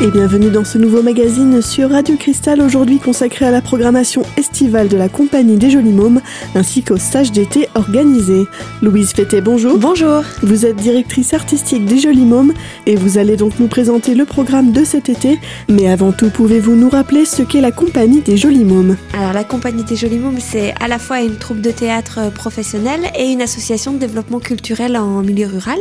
Et 0.00 0.12
bienvenue 0.12 0.50
dans 0.50 0.64
ce 0.64 0.78
nouveau 0.78 1.02
magazine 1.02 1.60
sur 1.60 1.90
Radio 1.90 2.16
Cristal, 2.16 2.60
aujourd'hui 2.60 3.00
consacré 3.00 3.46
à 3.46 3.50
la 3.50 3.60
programmation 3.60 4.22
estivale 4.36 4.86
de 4.86 4.96
la 4.96 5.08
Compagnie 5.08 5.56
des 5.56 5.70
Jolis 5.70 5.90
Mômes, 5.90 6.20
ainsi 6.54 6.84
qu'au 6.84 6.98
stage 6.98 7.32
d'été 7.32 7.68
organisé. 7.74 8.46
Louise 8.80 9.10
Fété, 9.10 9.40
bonjour. 9.40 9.76
Bonjour. 9.76 10.22
Vous 10.44 10.64
êtes 10.64 10.76
directrice 10.76 11.34
artistique 11.34 11.84
des 11.84 11.98
Jolis 11.98 12.26
Mômes 12.26 12.52
et 12.86 12.94
vous 12.94 13.18
allez 13.18 13.36
donc 13.36 13.58
nous 13.58 13.66
présenter 13.66 14.14
le 14.14 14.24
programme 14.24 14.70
de 14.70 14.84
cet 14.84 15.08
été. 15.08 15.36
Mais 15.68 15.90
avant 15.90 16.12
tout, 16.12 16.30
pouvez-vous 16.30 16.76
nous 16.76 16.90
rappeler 16.90 17.24
ce 17.24 17.42
qu'est 17.42 17.60
la 17.60 17.72
Compagnie 17.72 18.20
des 18.20 18.36
Jolis 18.36 18.64
Mômes? 18.64 18.96
Alors 19.14 19.32
la 19.32 19.42
Compagnie 19.42 19.82
des 19.82 19.96
Jolis 19.96 20.18
Mômes, 20.18 20.38
c'est 20.38 20.74
à 20.78 20.86
la 20.86 21.00
fois 21.00 21.22
une 21.22 21.38
troupe 21.38 21.60
de 21.60 21.72
théâtre 21.72 22.30
professionnelle 22.32 23.10
et 23.18 23.32
une 23.32 23.42
association 23.42 23.94
de 23.94 23.98
développement 23.98 24.38
culturel 24.38 24.96
en 24.96 25.22
milieu 25.22 25.48
rural. 25.48 25.78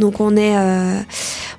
Donc 0.00 0.18
on 0.18 0.36
est, 0.36 0.56
euh, 0.56 0.98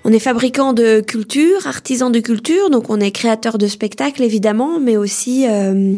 on 0.07 0.11
est 0.11 0.19
fabricant 0.19 0.73
de 0.73 1.01
culture, 1.01 1.65
artisan 1.65 2.11
de 2.11 2.19
culture, 2.19 2.69
donc 2.69 2.91
on 2.91 2.99
est 2.99 3.09
créateur 3.09 3.57
de 3.57 3.65
spectacles 3.65 4.21
évidemment, 4.21 4.79
mais 4.79 4.97
aussi 4.97 5.47
euh, 5.49 5.95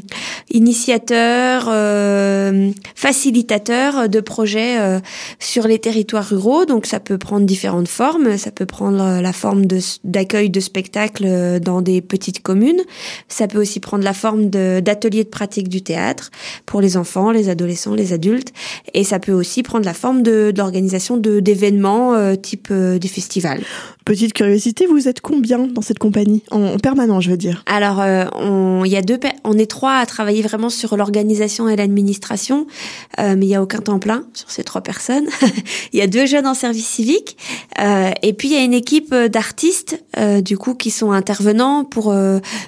initiateur, 0.49 1.67
euh, 1.67 2.71
facilitateur 2.95 4.07
de 4.07 4.21
projets 4.21 4.79
euh, 4.79 5.01
sur 5.39 5.67
les 5.67 5.77
territoires 5.79 6.23
ruraux. 6.23 6.63
Donc 6.63 6.85
ça 6.85 7.01
peut 7.01 7.17
prendre 7.17 7.45
différentes 7.45 7.89
formes. 7.89 8.37
Ça 8.37 8.49
peut 8.49 8.65
prendre 8.65 9.19
la 9.19 9.33
forme 9.33 9.65
d'accueil 10.05 10.49
de, 10.49 10.61
spectacles 10.61 11.59
dans 11.59 11.81
des 11.81 12.01
petites 12.01 12.41
communes. 12.41 12.81
Ça 13.27 13.49
peut 13.49 13.59
aussi 13.59 13.81
prendre 13.81 14.05
la 14.05 14.13
forme 14.13 14.49
d'ateliers 14.49 15.25
de, 15.25 15.29
pratique 15.29 15.67
du 15.67 15.81
théâtre 15.81 16.31
pour 16.65 16.79
les 16.79 16.95
enfants, 16.95 17.31
les 17.31 17.49
adolescents, 17.49 17.93
les 17.93 18.13
adultes. 18.13 18.53
Et 18.93 19.03
ça 19.03 19.19
peut 19.19 19.33
aussi 19.33 19.63
prendre 19.63 19.83
la 19.83 19.93
forme 19.93 20.23
de, 20.23 20.51
de 20.51 20.57
l'organisation 20.57 21.17
d'événements 21.17 22.35
type 22.37 22.71
des 22.71 23.07
festivals. 23.09 23.65
Petite 24.07 24.31
curiosité, 24.31 24.85
vous 24.85 25.09
êtes 25.09 25.19
combien 25.19 25.67
dans 25.67 25.81
cette 25.81 25.99
compagnie 25.99 26.41
en, 26.49 26.77
permanent, 26.77 27.19
je 27.19 27.29
veux 27.29 27.35
dire 27.35 27.61
Alors, 27.65 27.99
euh, 27.99 28.23
on, 28.35 28.85
y 28.85 28.95
a 28.95 29.01
deux, 29.01 29.19
on 29.43 29.57
est 29.57 29.69
trois 29.69 29.97
à 29.97 30.05
travailler 30.05 30.41
vraiment 30.41 30.69
sur 30.69 30.95
l'organisation 30.95 31.67
et 31.67 31.75
l'administration, 31.75 32.67
euh, 33.19 33.35
mais 33.37 33.47
il 33.47 33.49
y 33.49 33.55
a 33.55 33.61
aucun 33.61 33.79
temps 33.79 33.99
plein 33.99 34.23
sur 34.33 34.49
ces 34.49 34.63
trois 34.63 34.79
personnes. 34.79 35.27
il 35.91 35.99
y 35.99 36.01
a 36.01 36.07
deux 36.07 36.25
jeunes 36.25 36.47
en 36.47 36.53
service 36.53 36.87
civique, 36.87 37.35
euh, 37.81 38.11
et 38.21 38.31
puis 38.31 38.47
il 38.47 38.53
y 38.53 38.57
a 38.57 38.63
une 38.63 38.73
équipe 38.73 39.13
d'artistes, 39.13 40.01
du 40.41 40.57
coup, 40.57 40.73
qui 40.73 40.89
sont 40.89 41.11
intervenants 41.11 41.83
pour 41.83 42.15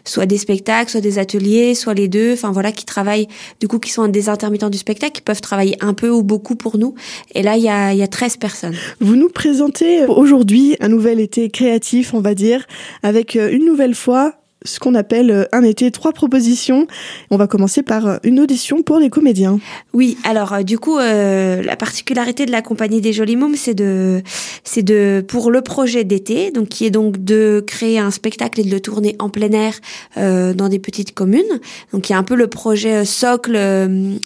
soit 0.03 0.25
des 0.25 0.37
spectacles, 0.37 0.91
soit 0.91 1.01
des 1.01 1.19
ateliers, 1.19 1.73
soit 1.73 1.93
les 1.93 2.09
deux. 2.09 2.33
Enfin 2.33 2.51
voilà, 2.51 2.73
qui 2.73 2.83
travaillent, 2.83 3.27
du 3.61 3.69
coup, 3.69 3.79
qui 3.79 3.91
sont 3.91 4.07
des 4.09 4.27
intermittents 4.27 4.69
du 4.69 4.77
spectacle, 4.77 5.13
qui 5.13 5.21
peuvent 5.21 5.41
travailler 5.41 5.77
un 5.79 5.93
peu 5.93 6.09
ou 6.09 6.21
beaucoup 6.21 6.55
pour 6.55 6.77
nous. 6.77 6.95
Et 7.33 7.43
là, 7.43 7.55
il 7.55 7.63
y 7.63 7.69
a, 7.69 7.93
y 7.93 8.03
a 8.03 8.07
13 8.07 8.37
personnes. 8.37 8.75
Vous 8.99 9.15
nous 9.15 9.29
présentez 9.29 10.05
aujourd'hui 10.05 10.75
un 10.81 10.89
nouvel 10.89 11.21
créatif, 11.51 12.13
on 12.13 12.21
va 12.21 12.35
dire, 12.35 12.65
avec 13.03 13.35
euh, 13.35 13.51
une 13.51 13.65
nouvelle 13.65 13.95
fois 13.95 14.35
ce 14.65 14.79
qu'on 14.79 14.95
appelle 14.95 15.31
euh, 15.31 15.45
un 15.51 15.63
été, 15.63 15.89
trois 15.91 16.11
propositions. 16.11 16.87
On 17.29 17.37
va 17.37 17.47
commencer 17.47 17.81
par 17.81 18.07
euh, 18.07 18.17
une 18.23 18.39
audition 18.39 18.81
pour 18.81 18.99
les 18.99 19.09
comédiens. 19.09 19.59
Oui, 19.93 20.17
alors 20.23 20.53
euh, 20.53 20.63
du 20.63 20.77
coup, 20.77 20.97
la 20.99 21.75
particularité 21.75 22.45
de 22.45 22.51
la 22.51 22.61
compagnie 22.61 23.01
des 23.01 23.13
Jolis 23.13 23.35
Mômes, 23.35 23.55
c'est 23.55 23.73
de, 23.73 24.21
c'est 24.63 24.83
de, 24.83 25.23
pour 25.25 25.51
le 25.51 25.61
projet 25.61 26.03
d'été, 26.03 26.51
donc 26.51 26.69
qui 26.69 26.85
est 26.85 26.89
donc 26.89 27.23
de 27.23 27.63
créer 27.65 27.99
un 27.99 28.11
spectacle 28.11 28.59
et 28.59 28.63
de 28.63 28.71
le 28.71 28.79
tourner 28.79 29.15
en 29.19 29.29
plein 29.29 29.51
air 29.51 29.79
dans 30.15 30.69
des 30.69 30.79
petites 30.79 31.13
communes. 31.13 31.59
Donc 31.93 32.09
il 32.09 32.13
y 32.13 32.15
a 32.15 32.17
un 32.17 32.23
peu 32.23 32.35
le 32.35 32.47
projet 32.47 33.05
socle 33.05 33.57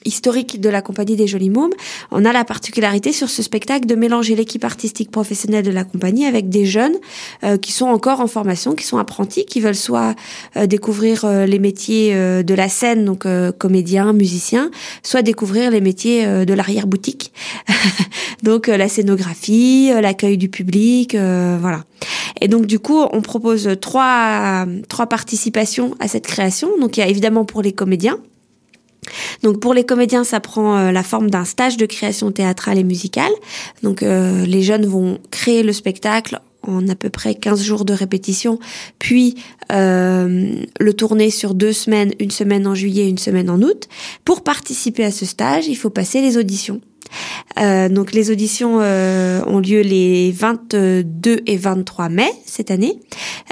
historique 0.05 0.59
de 0.59 0.69
la 0.69 0.81
compagnie 0.81 1.15
des 1.15 1.27
Jolis 1.27 1.49
Mômes. 1.49 1.73
On 2.11 2.25
a 2.25 2.33
la 2.33 2.43
particularité 2.43 3.11
sur 3.11 3.29
ce 3.29 3.43
spectacle 3.43 3.85
de 3.85 3.95
mélanger 3.95 4.35
l'équipe 4.35 4.63
artistique 4.63 5.11
professionnelle 5.11 5.63
de 5.63 5.71
la 5.71 5.83
compagnie 5.83 6.25
avec 6.25 6.49
des 6.49 6.65
jeunes 6.65 6.95
qui 7.61 7.71
sont 7.71 7.87
encore 7.87 8.21
en 8.21 8.27
formation, 8.27 8.75
qui 8.75 8.85
sont 8.85 8.97
apprentis, 8.97 9.45
qui 9.45 9.59
veulent 9.59 9.75
soit 9.75 10.13
euh, 10.13 10.13
découvrir 10.67 11.25
euh, 11.25 11.45
les 11.45 11.59
métiers 11.59 12.13
euh, 12.13 12.43
de 12.43 12.53
la 12.53 12.69
scène, 12.69 13.05
donc 13.05 13.25
comédien, 13.57 14.13
musicien, 14.13 14.71
soit 15.03 15.21
découvrir 15.21 15.71
les 15.71 15.81
métiers 15.81 16.45
de 16.45 16.53
l'arrière-boutique, 16.53 17.33
donc 18.43 18.67
la 18.67 18.87
scénographie, 18.87 19.91
l'accueil 20.01 20.37
du 20.37 20.49
public, 20.49 21.15
voilà. 21.15 21.83
Et 22.41 22.47
donc 22.47 22.65
du 22.65 22.79
coup, 22.79 23.01
on 23.11 23.21
propose 23.21 23.69
trois 23.79 24.65
trois 24.89 25.07
participations 25.07 25.95
à 25.99 26.07
cette 26.07 26.27
création. 26.27 26.77
Donc 26.79 26.97
il 26.97 27.01
y 27.01 27.03
a 27.03 27.07
évidemment 27.07 27.45
pour 27.45 27.61
les 27.61 27.71
comédiens. 27.71 28.17
Donc 29.43 29.59
pour 29.59 29.73
les 29.73 29.83
comédiens, 29.83 30.23
ça 30.23 30.39
prend 30.39 30.91
la 30.91 31.03
forme 31.03 31.29
d'un 31.29 31.45
stage 31.45 31.77
de 31.77 31.85
création 31.85 32.31
théâtrale 32.31 32.77
et 32.77 32.83
musicale. 32.83 33.31
Donc 33.81 34.01
les 34.01 34.61
jeunes 34.61 34.85
vont 34.85 35.19
créer 35.31 35.63
le 35.63 35.73
spectacle 35.73 36.39
en 36.63 36.87
à 36.87 36.95
peu 36.95 37.09
près 37.09 37.35
15 37.35 37.61
jours 37.61 37.85
de 37.85 37.93
répétition, 37.93 38.59
puis 38.99 39.35
euh, 39.71 40.55
le 40.79 40.93
tourner 40.93 41.29
sur 41.29 41.53
deux 41.53 41.73
semaines, 41.73 42.13
une 42.19 42.31
semaine 42.31 42.67
en 42.67 42.75
juillet, 42.75 43.09
une 43.09 43.17
semaine 43.17 43.49
en 43.49 43.61
août. 43.61 43.87
Pour 44.25 44.43
participer 44.43 45.03
à 45.03 45.11
ce 45.11 45.25
stage, 45.25 45.67
il 45.67 45.75
faut 45.75 45.89
passer 45.89 46.21
les 46.21 46.37
auditions. 46.37 46.81
Euh, 47.59 47.89
donc 47.89 48.13
les 48.13 48.31
auditions 48.31 48.79
euh, 48.81 49.41
ont 49.45 49.59
lieu 49.59 49.81
les 49.81 50.31
22 50.31 51.41
et 51.45 51.57
23 51.57 52.09
mai 52.09 52.29
cette 52.45 52.71
année. 52.71 52.99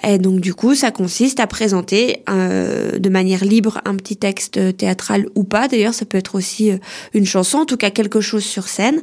Et 0.07 0.17
donc 0.17 0.39
du 0.39 0.53
coup, 0.53 0.75
ça 0.75 0.91
consiste 0.91 1.39
à 1.39 1.47
présenter 1.47 2.23
euh, 2.29 2.97
de 2.97 3.09
manière 3.09 3.44
libre 3.45 3.81
un 3.85 3.95
petit 3.95 4.17
texte 4.17 4.77
théâtral 4.77 5.27
ou 5.35 5.44
pas. 5.44 5.67
D'ailleurs, 5.67 5.94
ça 5.94 6.05
peut 6.05 6.17
être 6.17 6.35
aussi 6.35 6.71
une 7.13 7.25
chanson, 7.25 7.59
en 7.59 7.66
tout 7.66 7.77
cas 7.77 7.89
quelque 7.89 8.21
chose 8.21 8.44
sur 8.44 8.67
scène. 8.67 9.01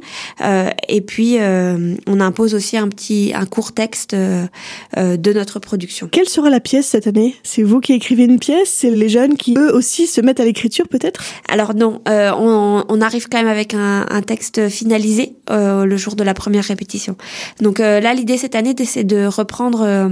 et 0.89 1.01
puis 1.01 1.39
on 1.41 2.21
impose 2.21 2.55
aussi 2.55 2.77
un 2.77 2.89
petit, 2.89 3.33
un 3.35 3.47
court 3.47 3.73
texte 3.73 4.15
de 4.15 5.33
notre 5.33 5.59
production. 5.59 6.09
Quelle 6.11 6.29
sera 6.29 6.51
la 6.51 6.61
pièce 6.61 6.87
cette 6.87 7.07
année? 7.07 7.35
C'est 7.43 7.63
vous 7.63 7.81
qui 7.81 7.93
écrivez 7.93 8.25
une 8.25 8.39
pièce? 8.39 8.71
C'est 8.71 8.91
les 8.91 9.09
jeunes 9.09 9.37
qui 9.37 9.55
eux 9.57 9.75
aussi 9.75 10.07
se 10.07 10.21
mettent 10.21 10.41
à 10.41 10.45
l'écriture 10.45 10.89
peut-être? 10.89 11.23
Alors 11.49 11.75
non, 11.75 12.01
on, 12.07 12.85
on, 12.89 13.01
arrive 13.01 13.29
quand 13.29 13.39
même 13.39 13.49
avec 13.49 13.75
un, 13.75 14.07
un 14.09 14.23
texte 14.23 14.48
finalisé 14.69 15.35
euh, 15.51 15.85
le 15.85 15.97
jour 15.97 16.15
de 16.17 16.23
la 16.23 16.35
première 16.35 16.65
répétition. 16.65 17.17
Donc 17.61 17.81
euh, 17.81 18.01
là, 18.01 18.15
l'idée 18.15 18.37
cette 18.37 18.55
année, 18.55 18.75
c'est 18.85 19.05
de 19.05 19.27
reprendre. 19.27 19.83
Euh, 19.83 20.09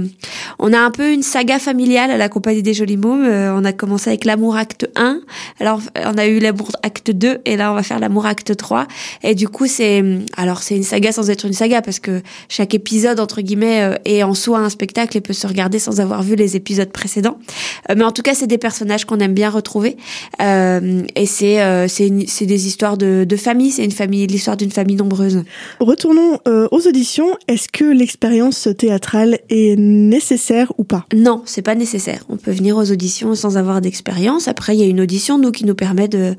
on 0.59 0.73
a 0.73 0.79
un 0.79 0.91
peu 0.91 1.11
une 1.11 1.23
saga 1.23 1.59
familiale 1.59 2.11
à 2.11 2.17
la 2.17 2.29
compagnie 2.29 2.63
des 2.63 2.73
Jolis 2.73 2.97
Mômes. 2.97 3.25
on 3.25 3.63
a 3.65 3.73
commencé 3.73 4.09
avec 4.09 4.25
l'amour 4.25 4.55
acte 4.55 4.89
1. 4.95 5.19
Alors 5.59 5.81
on 5.95 6.17
a 6.17 6.27
eu 6.27 6.39
l'amour 6.39 6.71
acte 6.83 7.11
2 7.11 7.39
et 7.45 7.57
là 7.57 7.71
on 7.71 7.75
va 7.75 7.83
faire 7.83 7.99
l'amour 7.99 8.25
acte 8.25 8.55
3. 8.55 8.87
Et 9.23 9.35
du 9.35 9.47
coup, 9.47 9.67
c'est 9.67 10.03
alors 10.35 10.63
c'est 10.63 10.75
une 10.75 10.83
saga 10.83 11.11
sans 11.11 11.29
être 11.29 11.45
une 11.45 11.53
saga 11.53 11.81
parce 11.81 11.99
que 11.99 12.21
chaque 12.49 12.73
épisode 12.73 13.19
entre 13.19 13.41
guillemets 13.41 13.99
est 14.05 14.23
en 14.23 14.33
soi 14.33 14.59
un 14.59 14.69
spectacle 14.69 15.17
et 15.17 15.21
peut 15.21 15.33
se 15.33 15.47
regarder 15.47 15.79
sans 15.79 15.99
avoir 15.99 16.23
vu 16.23 16.35
les 16.35 16.55
épisodes 16.55 16.91
précédents. 16.91 17.37
mais 17.95 18.03
en 18.03 18.11
tout 18.11 18.21
cas, 18.21 18.33
c'est 18.33 18.47
des 18.47 18.57
personnages 18.57 19.05
qu'on 19.05 19.19
aime 19.19 19.33
bien 19.33 19.49
retrouver. 19.49 19.97
et 20.39 21.25
c'est 21.25 21.87
c'est 21.87 22.45
des 22.45 22.67
histoires 22.67 22.97
de, 22.97 23.25
de 23.27 23.35
famille. 23.35 23.71
C'est 23.71 23.85
une 23.85 23.91
famille 23.91 24.26
l'histoire 24.31 24.57
d'une 24.57 24.71
famille 24.71 24.95
nombreuse. 24.95 25.43
Retournons 25.79 26.39
euh, 26.47 26.67
aux 26.71 26.87
auditions. 26.87 27.37
Est-ce 27.47 27.67
que 27.69 27.85
l'expérience 27.85 28.67
théâtrale 28.77 29.39
est 29.49 29.77
nécessaire 29.77 30.71
ou 30.77 30.83
pas? 30.83 31.05
Non, 31.13 31.43
c'est 31.45 31.61
pas 31.61 31.75
nécessaire. 31.75 32.23
On 32.29 32.37
peut 32.37 32.51
venir 32.51 32.77
aux 32.77 32.91
auditions 32.91 33.35
sans 33.35 33.57
avoir 33.57 33.81
d'expérience. 33.81 34.47
Après, 34.47 34.75
il 34.75 34.79
y 34.79 34.83
a 34.83 34.87
une 34.87 35.01
audition, 35.01 35.37
nous, 35.37 35.51
qui 35.51 35.65
nous 35.65 35.75
permet 35.75 36.07
de, 36.07 36.35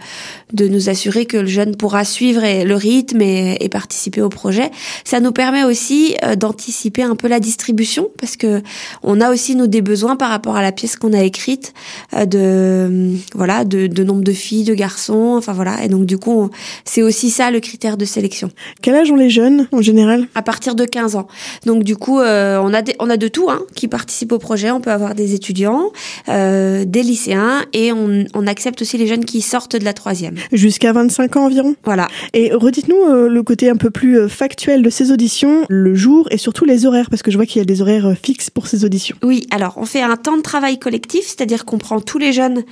de 0.52 0.68
nous 0.68 0.88
assurer 0.88 1.26
que 1.26 1.36
le 1.36 1.46
jeune 1.46 1.76
pourra 1.76 2.04
suivre 2.04 2.42
le 2.64 2.74
rythme 2.74 3.20
et, 3.20 3.56
et 3.60 3.68
participer 3.68 4.22
au 4.22 4.28
projet. 4.28 4.70
Ça 5.04 5.20
nous 5.20 5.32
permet 5.32 5.64
aussi 5.64 6.16
euh, 6.24 6.34
d'anticiper 6.36 7.02
un 7.02 7.16
peu 7.16 7.28
la 7.28 7.40
distribution 7.40 8.10
parce 8.20 8.36
que 8.36 8.62
on 9.02 9.20
a 9.20 9.30
aussi 9.30 9.54
nous 9.54 9.66
des 9.66 9.82
besoins 9.82 10.16
par 10.16 10.30
rapport 10.30 10.56
à 10.56 10.62
la 10.62 10.72
pièce 10.72 10.96
qu'on 10.96 11.12
a 11.12 11.22
écrite 11.22 11.74
euh, 12.14 12.26
de 12.26 13.16
voilà 13.34 13.64
de, 13.64 13.86
de 13.86 14.04
nombre 14.04 14.22
de 14.22 14.32
filles, 14.32 14.64
de 14.64 14.74
garçons, 14.74 15.34
enfin 15.36 15.52
voilà. 15.52 15.84
Et 15.84 15.88
donc 15.88 16.06
du 16.06 16.18
coup, 16.18 16.50
c'est 16.84 17.02
aussi 17.02 17.30
ça 17.30 17.50
le 17.50 17.60
critère 17.60 17.77
de 17.78 18.04
sélection. 18.04 18.50
Quel 18.82 18.94
âge 18.96 19.10
ont 19.10 19.16
les 19.16 19.30
jeunes 19.30 19.68
en 19.72 19.80
général? 19.80 20.26
À 20.34 20.42
partir 20.42 20.74
de 20.74 20.84
15 20.84 21.14
ans. 21.16 21.28
Donc 21.64 21.84
du 21.84 21.96
coup, 21.96 22.20
euh, 22.20 22.58
on 22.62 22.74
a 22.74 22.82
on 22.98 23.08
a 23.08 23.16
de 23.16 23.28
tout 23.28 23.48
hein, 23.50 23.60
qui 23.74 23.88
participent 23.88 24.32
au 24.32 24.38
projet. 24.38 24.70
On 24.70 24.80
peut 24.80 24.90
avoir 24.90 25.14
des 25.14 25.34
étudiants, 25.34 25.92
euh, 26.28 26.84
des 26.84 27.02
lycéens 27.02 27.64
et 27.72 27.92
on, 27.92 28.24
on, 28.34 28.46
accepte 28.46 28.82
aussi 28.82 28.96
les 28.98 29.06
jeunes 29.06 29.24
qui 29.24 29.42
sortent 29.42 29.76
de 29.76 29.84
la 29.84 29.92
troisième. 29.92 30.34
Jusqu'à 30.52 30.92
25 30.92 31.36
ans 31.36 31.44
environ? 31.44 31.76
Voilà. 31.84 32.08
Et 32.32 32.52
redites-nous 32.52 32.96
euh, 32.96 33.28
le 33.28 33.42
côté 33.42 33.68
un 33.68 33.76
peu 33.76 33.90
plus 33.90 34.28
factuel 34.28 34.82
de 34.82 34.90
ces 34.90 35.12
auditions, 35.12 35.64
le 35.68 35.94
jour 35.94 36.26
et 36.30 36.38
surtout 36.38 36.64
les 36.64 36.86
horaires, 36.86 37.10
parce 37.10 37.22
que 37.22 37.30
je 37.30 37.36
vois 37.36 37.46
qu'il 37.46 37.58
y 37.58 37.62
a 37.62 37.66
des 37.66 37.82
horaires 37.82 38.14
fixes 38.20 38.50
pour 38.50 38.66
ces 38.66 38.84
auditions. 38.84 39.16
Oui, 39.22 39.46
alors 39.50 39.74
on 39.76 39.84
fait 39.84 40.02
un 40.02 40.16
temps 40.16 40.36
de 40.36 40.42
travail 40.42 40.78
collectif, 40.78 41.24
c'est-à-dire 41.26 41.64
qu'on 41.64 41.78
prend 41.78 42.00
tous 42.00 42.18
les 42.18 42.32
jeunes 42.32 42.64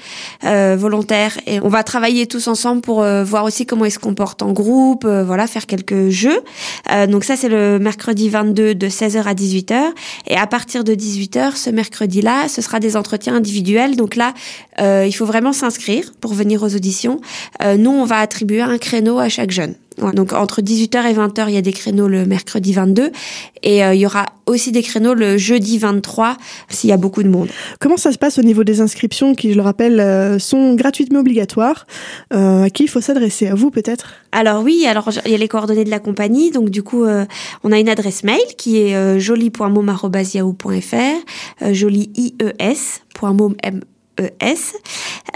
volontaires 0.42 1.36
et 1.46 1.60
on 1.60 1.68
va 1.68 1.82
travailler 1.82 2.26
tous 2.26 2.48
ensemble 2.48 2.80
pour 2.80 3.02
voir 3.24 3.44
aussi 3.44 3.66
comment 3.66 3.84
ils 3.84 3.90
se 3.90 3.98
comportent 3.98 4.42
en 4.42 4.52
groupe 4.52 4.85
euh, 5.04 5.24
voilà, 5.24 5.46
faire 5.46 5.66
quelques 5.66 6.08
jeux. 6.08 6.40
Euh, 6.92 7.06
donc 7.06 7.24
ça, 7.24 7.36
c'est 7.36 7.48
le 7.48 7.78
mercredi 7.78 8.28
22 8.28 8.74
de 8.74 8.88
16h 8.88 9.22
à 9.22 9.34
18h. 9.34 9.80
Et 10.26 10.36
à 10.36 10.46
partir 10.46 10.84
de 10.84 10.94
18h, 10.94 11.56
ce 11.56 11.70
mercredi-là, 11.70 12.48
ce 12.48 12.62
sera 12.62 12.80
des 12.80 12.96
entretiens 12.96 13.34
individuels. 13.34 13.96
Donc 13.96 14.16
là, 14.16 14.34
euh, 14.80 15.04
il 15.06 15.12
faut 15.12 15.26
vraiment 15.26 15.52
s'inscrire 15.52 16.12
pour 16.20 16.34
venir 16.34 16.62
aux 16.62 16.74
auditions. 16.74 17.20
nous, 17.78 17.90
on 17.90 18.04
va 18.04 18.18
attribuer 18.18 18.60
un 18.60 18.78
créneau 18.78 19.18
à 19.18 19.28
chaque 19.28 19.50
jeune. 19.50 19.74
Donc 19.98 20.32
entre 20.32 20.62
18h 20.62 21.10
et 21.10 21.14
20h, 21.14 21.44
il 21.48 21.54
y 21.54 21.58
a 21.58 21.62
des 21.62 21.72
créneaux 21.72 22.08
le 22.08 22.26
mercredi 22.26 22.72
22 22.72 23.10
et 23.62 23.80
il 23.80 23.98
y 23.98 24.06
aura 24.06 24.26
aussi 24.46 24.70
des 24.70 24.82
créneaux 24.82 25.14
le 25.14 25.38
jeudi 25.38 25.78
23 25.78 26.36
s'il 26.68 26.90
y 26.90 26.92
a 26.92 26.96
beaucoup 26.96 27.22
de 27.22 27.28
monde. 27.28 27.48
Comment 27.80 27.96
ça 27.96 28.12
se 28.12 28.18
passe 28.18 28.38
au 28.38 28.42
niveau 28.42 28.62
des 28.62 28.80
inscriptions 28.80 29.34
qui, 29.34 29.52
je 29.52 29.56
le 29.56 29.62
rappelle, 29.62 30.40
sont 30.40 30.74
gratuites 30.74 31.12
mais 31.12 31.18
obligatoires 31.18 31.86
À 32.30 32.70
qui 32.70 32.84
il 32.84 32.88
faut 32.88 33.00
s'adresser? 33.00 33.48
À 33.48 33.54
vous 33.54 33.70
peut-être? 33.70 34.14
Alors 34.32 34.62
oui, 34.62 34.86
alors 34.86 35.10
il 35.24 35.32
y 35.32 35.34
a 35.34 35.38
les 35.38 35.48
coordonnées 35.48 35.84
de 35.84 35.90
la 35.90 35.98
compagnie. 35.98 36.50
Donc 36.50 36.70
du 36.70 36.82
coup, 36.82 37.04
on 37.64 37.72
a 37.72 37.78
une 37.78 37.88
adresse 37.88 38.22
mail 38.22 38.38
qui 38.56 38.78
est 38.78 38.94
euh, 38.94 39.18
jolie.mom.yahoo.fr, 39.18 41.72
jolie 41.72 42.10
S. 44.40 44.74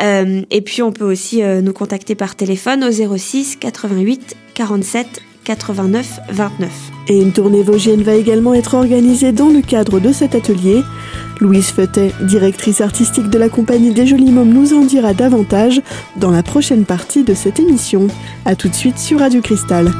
Euh, 0.00 0.42
et 0.50 0.60
puis 0.60 0.82
on 0.82 0.92
peut 0.92 1.04
aussi 1.04 1.42
euh, 1.42 1.60
nous 1.60 1.72
contacter 1.72 2.14
par 2.14 2.36
téléphone 2.36 2.84
au 2.84 3.16
06 3.16 3.56
88 3.56 4.36
47 4.54 5.22
89 5.44 6.20
29. 6.30 6.70
Et 7.08 7.20
une 7.20 7.32
tournée 7.32 7.62
vosgienne 7.62 8.02
va 8.02 8.14
également 8.14 8.54
être 8.54 8.74
organisée 8.74 9.32
dans 9.32 9.48
le 9.48 9.62
cadre 9.62 9.98
de 10.00 10.12
cet 10.12 10.34
atelier. 10.34 10.82
Louise 11.40 11.70
Feutet, 11.70 12.12
directrice 12.20 12.80
artistique 12.80 13.30
de 13.30 13.38
la 13.38 13.48
compagnie 13.48 13.92
des 13.92 14.06
Jolis 14.06 14.30
Mômes, 14.30 14.52
nous 14.52 14.74
en 14.74 14.84
dira 14.84 15.14
davantage 15.14 15.80
dans 16.16 16.30
la 16.30 16.42
prochaine 16.42 16.84
partie 16.84 17.24
de 17.24 17.34
cette 17.34 17.58
émission. 17.58 18.08
A 18.44 18.54
tout 18.54 18.68
de 18.68 18.74
suite 18.74 18.98
sur 18.98 19.20
Radio 19.20 19.40
Cristal. 19.40 19.90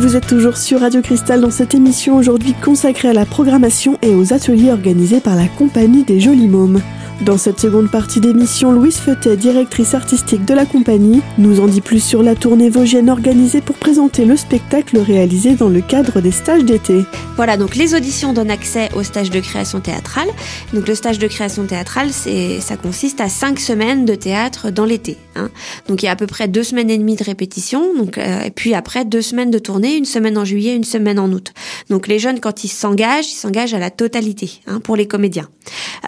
Vous 0.00 0.16
êtes 0.16 0.26
toujours 0.26 0.56
sur 0.56 0.80
Radio 0.80 1.02
Cristal 1.02 1.42
dans 1.42 1.50
cette 1.50 1.74
émission 1.74 2.16
aujourd'hui 2.16 2.54
consacrée 2.54 3.08
à 3.08 3.12
la 3.12 3.26
programmation 3.26 3.98
et 4.00 4.14
aux 4.14 4.32
ateliers 4.32 4.72
organisés 4.72 5.20
par 5.20 5.36
la 5.36 5.46
compagnie 5.46 6.04
des 6.04 6.20
Jolis 6.20 6.48
Mômes. 6.48 6.80
Dans 7.22 7.36
cette 7.36 7.60
seconde 7.60 7.90
partie 7.90 8.18
d'émission, 8.18 8.72
Louise 8.72 8.96
Feutet, 8.96 9.36
directrice 9.36 9.92
artistique 9.92 10.46
de 10.46 10.54
la 10.54 10.64
compagnie, 10.64 11.20
nous 11.36 11.60
en 11.60 11.66
dit 11.66 11.82
plus 11.82 12.02
sur 12.02 12.22
la 12.22 12.34
tournée 12.34 12.70
vosgienne 12.70 13.10
organisée 13.10 13.60
pour 13.60 13.76
présenter 13.76 14.24
le 14.24 14.38
spectacle 14.38 14.96
réalisé 14.98 15.54
dans 15.54 15.68
le 15.68 15.82
cadre 15.82 16.22
des 16.22 16.30
stages 16.30 16.64
d'été. 16.64 17.04
Voilà, 17.36 17.58
donc 17.58 17.76
les 17.76 17.94
auditions 17.94 18.32
donnent 18.32 18.50
accès 18.50 18.88
au 18.94 19.02
stage 19.02 19.28
de 19.28 19.38
création 19.40 19.80
théâtrale. 19.80 20.28
Donc 20.72 20.88
le 20.88 20.94
stage 20.94 21.18
de 21.18 21.26
création 21.26 21.66
théâtrale, 21.66 22.08
c'est, 22.10 22.58
ça 22.60 22.78
consiste 22.78 23.20
à 23.20 23.28
cinq 23.28 23.60
semaines 23.60 24.06
de 24.06 24.14
théâtre 24.14 24.70
dans 24.70 24.86
l'été. 24.86 25.18
Hein. 25.36 25.50
Donc 25.88 26.02
il 26.02 26.06
y 26.06 26.08
a 26.08 26.12
à 26.12 26.16
peu 26.16 26.26
près 26.26 26.48
deux 26.48 26.62
semaines 26.62 26.88
et 26.88 26.96
demie 26.96 27.16
de 27.16 27.24
répétition, 27.24 27.94
donc, 27.98 28.16
euh, 28.16 28.44
et 28.44 28.50
puis 28.50 28.72
après 28.72 29.04
deux 29.04 29.22
semaines 29.22 29.50
de 29.50 29.58
tournée, 29.58 29.94
une 29.94 30.06
semaine 30.06 30.38
en 30.38 30.46
juillet, 30.46 30.74
une 30.74 30.84
semaine 30.84 31.18
en 31.18 31.30
août. 31.30 31.52
Donc 31.90 32.08
les 32.08 32.18
jeunes, 32.18 32.40
quand 32.40 32.64
ils 32.64 32.68
s'engagent, 32.68 33.30
ils 33.30 33.36
s'engagent 33.36 33.74
à 33.74 33.78
la 33.78 33.90
totalité 33.90 34.60
hein, 34.66 34.80
pour 34.80 34.96
les 34.96 35.06
comédiens. 35.06 35.48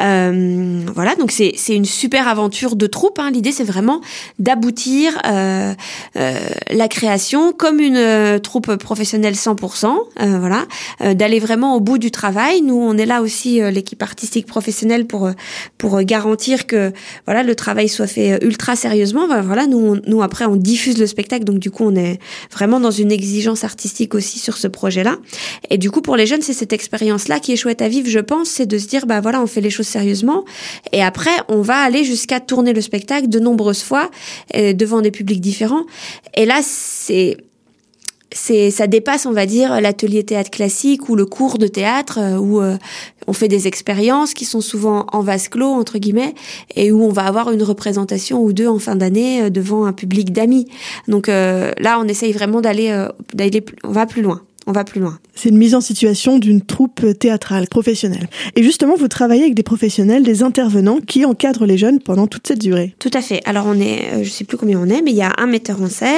Euh, 0.00 0.80
voilà, 0.94 1.01
donc 1.18 1.30
c'est 1.30 1.54
une 1.68 1.84
super 1.84 2.28
aventure 2.28 2.76
de 2.76 2.86
troupe. 2.86 3.18
Hein. 3.18 3.30
L'idée, 3.30 3.52
c'est 3.52 3.64
vraiment 3.64 4.00
d'aboutir 4.38 5.18
euh, 5.26 5.74
euh, 6.16 6.38
la 6.70 6.88
création 6.88 7.52
comme 7.52 7.80
une 7.80 7.96
euh, 7.96 8.38
troupe 8.38 8.76
professionnelle 8.76 9.34
100%. 9.34 9.86
Euh, 10.20 10.38
voilà, 10.38 10.66
euh, 11.00 11.14
d'aller 11.14 11.40
vraiment 11.40 11.76
au 11.76 11.80
bout 11.80 11.98
du 11.98 12.10
travail. 12.10 12.62
Nous, 12.62 12.76
on 12.76 12.96
est 12.96 13.06
là 13.06 13.22
aussi 13.22 13.60
l'équipe 13.70 14.02
artistique 14.02 14.46
professionnelle 14.46 15.06
pour 15.06 15.30
pour 15.78 16.00
garantir 16.02 16.66
que 16.66 16.92
voilà 17.26 17.42
le 17.42 17.54
travail 17.54 17.88
soit 17.88 18.06
fait 18.06 18.38
ultra 18.44 18.76
sérieusement. 18.76 19.26
Voilà, 19.42 19.66
nous 19.66 19.96
nous 20.06 20.22
après 20.22 20.44
on 20.44 20.56
diffuse 20.56 20.98
le 20.98 21.06
spectacle, 21.06 21.44
donc 21.44 21.58
du 21.58 21.70
coup 21.70 21.84
on 21.84 21.94
est 21.94 22.18
vraiment 22.52 22.80
dans 22.80 22.90
une 22.90 23.12
exigence 23.12 23.64
artistique 23.64 24.14
aussi 24.14 24.38
sur 24.38 24.56
ce 24.56 24.68
projet-là. 24.68 25.16
Et 25.70 25.78
du 25.78 25.90
coup 25.90 26.02
pour 26.02 26.16
les 26.16 26.26
jeunes, 26.26 26.42
c'est 26.42 26.52
cette 26.52 26.72
expérience-là 26.72 27.40
qui 27.40 27.52
est 27.52 27.56
chouette 27.56 27.82
à 27.82 27.88
vivre, 27.88 28.08
je 28.08 28.18
pense, 28.18 28.48
c'est 28.48 28.66
de 28.66 28.78
se 28.78 28.86
dire 28.86 29.06
bah 29.06 29.20
voilà 29.20 29.42
on 29.42 29.46
fait 29.46 29.60
les 29.60 29.70
choses 29.70 29.86
sérieusement 29.86 30.44
et 30.92 31.02
après, 31.02 31.30
on 31.48 31.62
va 31.62 31.78
aller 31.78 32.04
jusqu'à 32.04 32.40
tourner 32.40 32.72
le 32.72 32.80
spectacle 32.80 33.28
de 33.28 33.38
nombreuses 33.40 33.82
fois 33.82 34.10
euh, 34.54 34.72
devant 34.72 35.00
des 35.00 35.10
publics 35.10 35.40
différents. 35.40 35.84
Et 36.34 36.44
là, 36.44 36.60
c'est 36.62 37.36
c'est 38.34 38.70
ça 38.70 38.86
dépasse 38.86 39.26
on 39.26 39.32
va 39.32 39.44
dire 39.44 39.78
l'atelier 39.82 40.24
théâtre 40.24 40.50
classique 40.50 41.10
ou 41.10 41.16
le 41.16 41.26
cours 41.26 41.58
de 41.58 41.66
théâtre 41.66 42.18
euh, 42.18 42.38
où 42.38 42.62
euh, 42.62 42.78
on 43.26 43.34
fait 43.34 43.48
des 43.48 43.66
expériences 43.66 44.32
qui 44.32 44.46
sont 44.46 44.62
souvent 44.62 45.04
en 45.12 45.20
vase 45.20 45.48
clos 45.48 45.68
entre 45.68 45.98
guillemets 45.98 46.34
et 46.74 46.92
où 46.92 47.04
on 47.04 47.10
va 47.10 47.26
avoir 47.26 47.50
une 47.50 47.62
représentation 47.62 48.42
ou 48.42 48.54
deux 48.54 48.68
en 48.68 48.78
fin 48.78 48.96
d'année 48.96 49.50
devant 49.50 49.84
un 49.84 49.92
public 49.92 50.32
d'amis 50.32 50.66
donc 51.08 51.26
là 51.26 51.98
on 52.00 52.08
essaye 52.08 52.32
vraiment 52.32 52.62
d'aller 52.62 53.06
d'aller 53.34 53.62
on 53.84 53.92
va 53.92 54.06
plus 54.06 54.22
loin 54.22 54.40
on 54.66 54.72
va 54.72 54.84
plus 54.84 55.00
loin. 55.00 55.18
C'est 55.34 55.48
une 55.48 55.58
mise 55.58 55.74
en 55.74 55.80
situation 55.80 56.38
d'une 56.38 56.62
troupe 56.62 57.18
théâtrale 57.18 57.66
professionnelle. 57.68 58.28
Et 58.54 58.62
justement, 58.62 58.94
vous 58.96 59.08
travaillez 59.08 59.42
avec 59.42 59.54
des 59.54 59.62
professionnels, 59.62 60.22
des 60.22 60.42
intervenants 60.42 61.00
qui 61.00 61.24
encadrent 61.24 61.66
les 61.66 61.78
jeunes 61.78 62.00
pendant 62.00 62.26
toute 62.26 62.46
cette 62.46 62.60
durée. 62.60 62.94
Tout 62.98 63.10
à 63.14 63.20
fait. 63.20 63.40
Alors 63.44 63.66
on 63.66 63.78
est, 63.80 64.12
euh, 64.12 64.24
je 64.24 64.30
sais 64.30 64.44
plus 64.44 64.56
combien 64.56 64.78
on 64.78 64.88
est, 64.88 65.02
mais 65.02 65.10
il 65.10 65.16
y 65.16 65.22
a 65.22 65.32
un 65.38 65.46
metteur 65.46 65.82
en 65.82 65.88
scène 65.88 66.12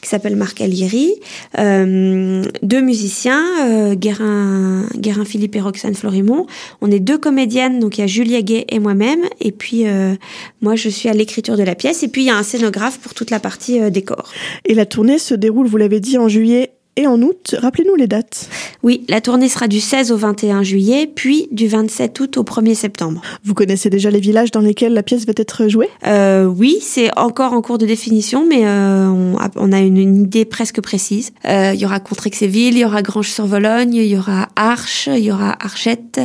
qui 0.00 0.08
s'appelle 0.08 0.36
Marc 0.36 0.60
Alieri, 0.60 1.12
euh, 1.58 2.42
deux 2.62 2.80
musiciens, 2.80 3.42
euh, 3.66 3.94
Guérin, 3.94 4.86
Guérin 4.96 5.24
Philippe 5.24 5.56
et 5.56 5.60
Roxane 5.60 5.94
Florimont. 5.94 6.46
On 6.80 6.90
est 6.90 7.00
deux 7.00 7.18
comédiennes, 7.18 7.80
donc 7.80 7.98
il 7.98 8.02
y 8.02 8.04
a 8.04 8.06
Julia 8.06 8.42
Gay 8.42 8.64
et 8.68 8.78
moi-même, 8.78 9.20
et 9.40 9.52
puis 9.52 9.86
euh, 9.86 10.14
moi 10.60 10.76
je 10.76 10.88
suis 10.88 11.08
à 11.08 11.12
l'écriture 11.12 11.56
de 11.56 11.62
la 11.62 11.74
pièce, 11.74 12.02
et 12.02 12.08
puis 12.08 12.22
il 12.22 12.26
y 12.26 12.30
a 12.30 12.36
un 12.36 12.42
scénographe 12.42 12.98
pour 12.98 13.14
toute 13.14 13.30
la 13.30 13.40
partie 13.40 13.90
décor. 13.90 14.30
Et 14.64 14.74
la 14.74 14.86
tournée 14.86 15.18
se 15.18 15.34
déroule, 15.34 15.66
vous 15.66 15.76
l'avez 15.76 16.00
dit, 16.00 16.18
en 16.18 16.28
juillet 16.28 16.72
et 16.98 17.06
en 17.06 17.22
août. 17.22 17.54
Rappelez-nous 17.56 17.94
les 17.94 18.08
dates. 18.08 18.48
Oui, 18.82 19.04
la 19.08 19.20
tournée 19.20 19.48
sera 19.48 19.68
du 19.68 19.78
16 19.78 20.10
au 20.10 20.16
21 20.16 20.64
juillet, 20.64 21.08
puis 21.12 21.48
du 21.52 21.68
27 21.68 22.18
août 22.18 22.36
au 22.38 22.42
1er 22.42 22.74
septembre. 22.74 23.22
Vous 23.44 23.54
connaissez 23.54 23.88
déjà 23.88 24.10
les 24.10 24.18
villages 24.18 24.50
dans 24.50 24.60
lesquels 24.60 24.92
la 24.94 25.04
pièce 25.04 25.24
va 25.24 25.32
être 25.36 25.68
jouée? 25.68 25.88
Euh, 26.08 26.46
Oui, 26.46 26.78
c'est 26.82 27.16
encore 27.16 27.52
en 27.52 27.62
cours 27.62 27.78
de 27.78 27.86
définition, 27.86 28.44
mais 28.44 28.66
euh, 28.66 29.06
on, 29.06 29.36
a, 29.36 29.48
on, 29.54 29.72
a, 29.72 29.78
une, 29.78 29.96
une, 29.96 30.22
idée 30.22 30.44
presque 30.44 30.80
précise. 30.80 31.30
Euh, 31.44 31.70
il 31.72 31.80
y 31.80 31.84
aura 31.84 32.00
Contrexéville, 32.00 32.74
il 32.74 32.80
y 32.80 32.84
aura 32.84 33.00
Granges-sur-Vologne, 33.02 33.94
il 33.94 34.06
y 34.06 34.16
aura 34.16 34.48
Arches, 34.56 35.08
il 35.12 35.22
y 35.22 35.30
aura 35.30 35.56
Archette. 35.64 36.20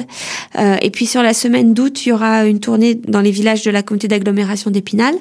Et 0.81 0.89
puis 0.89 1.05
sur 1.05 1.21
la 1.21 1.33
semaine 1.33 1.75
d'août, 1.75 2.05
il 2.05 2.09
y 2.09 2.11
aura 2.11 2.45
une 2.45 2.59
tournée 2.59 2.95
dans 2.95 3.21
les 3.21 3.31
villages 3.31 3.63
de 3.63 3.69
la 3.69 3.83
communauté 3.83 4.07
d'agglomération 4.07 4.71
d'Épinal, 4.71 5.13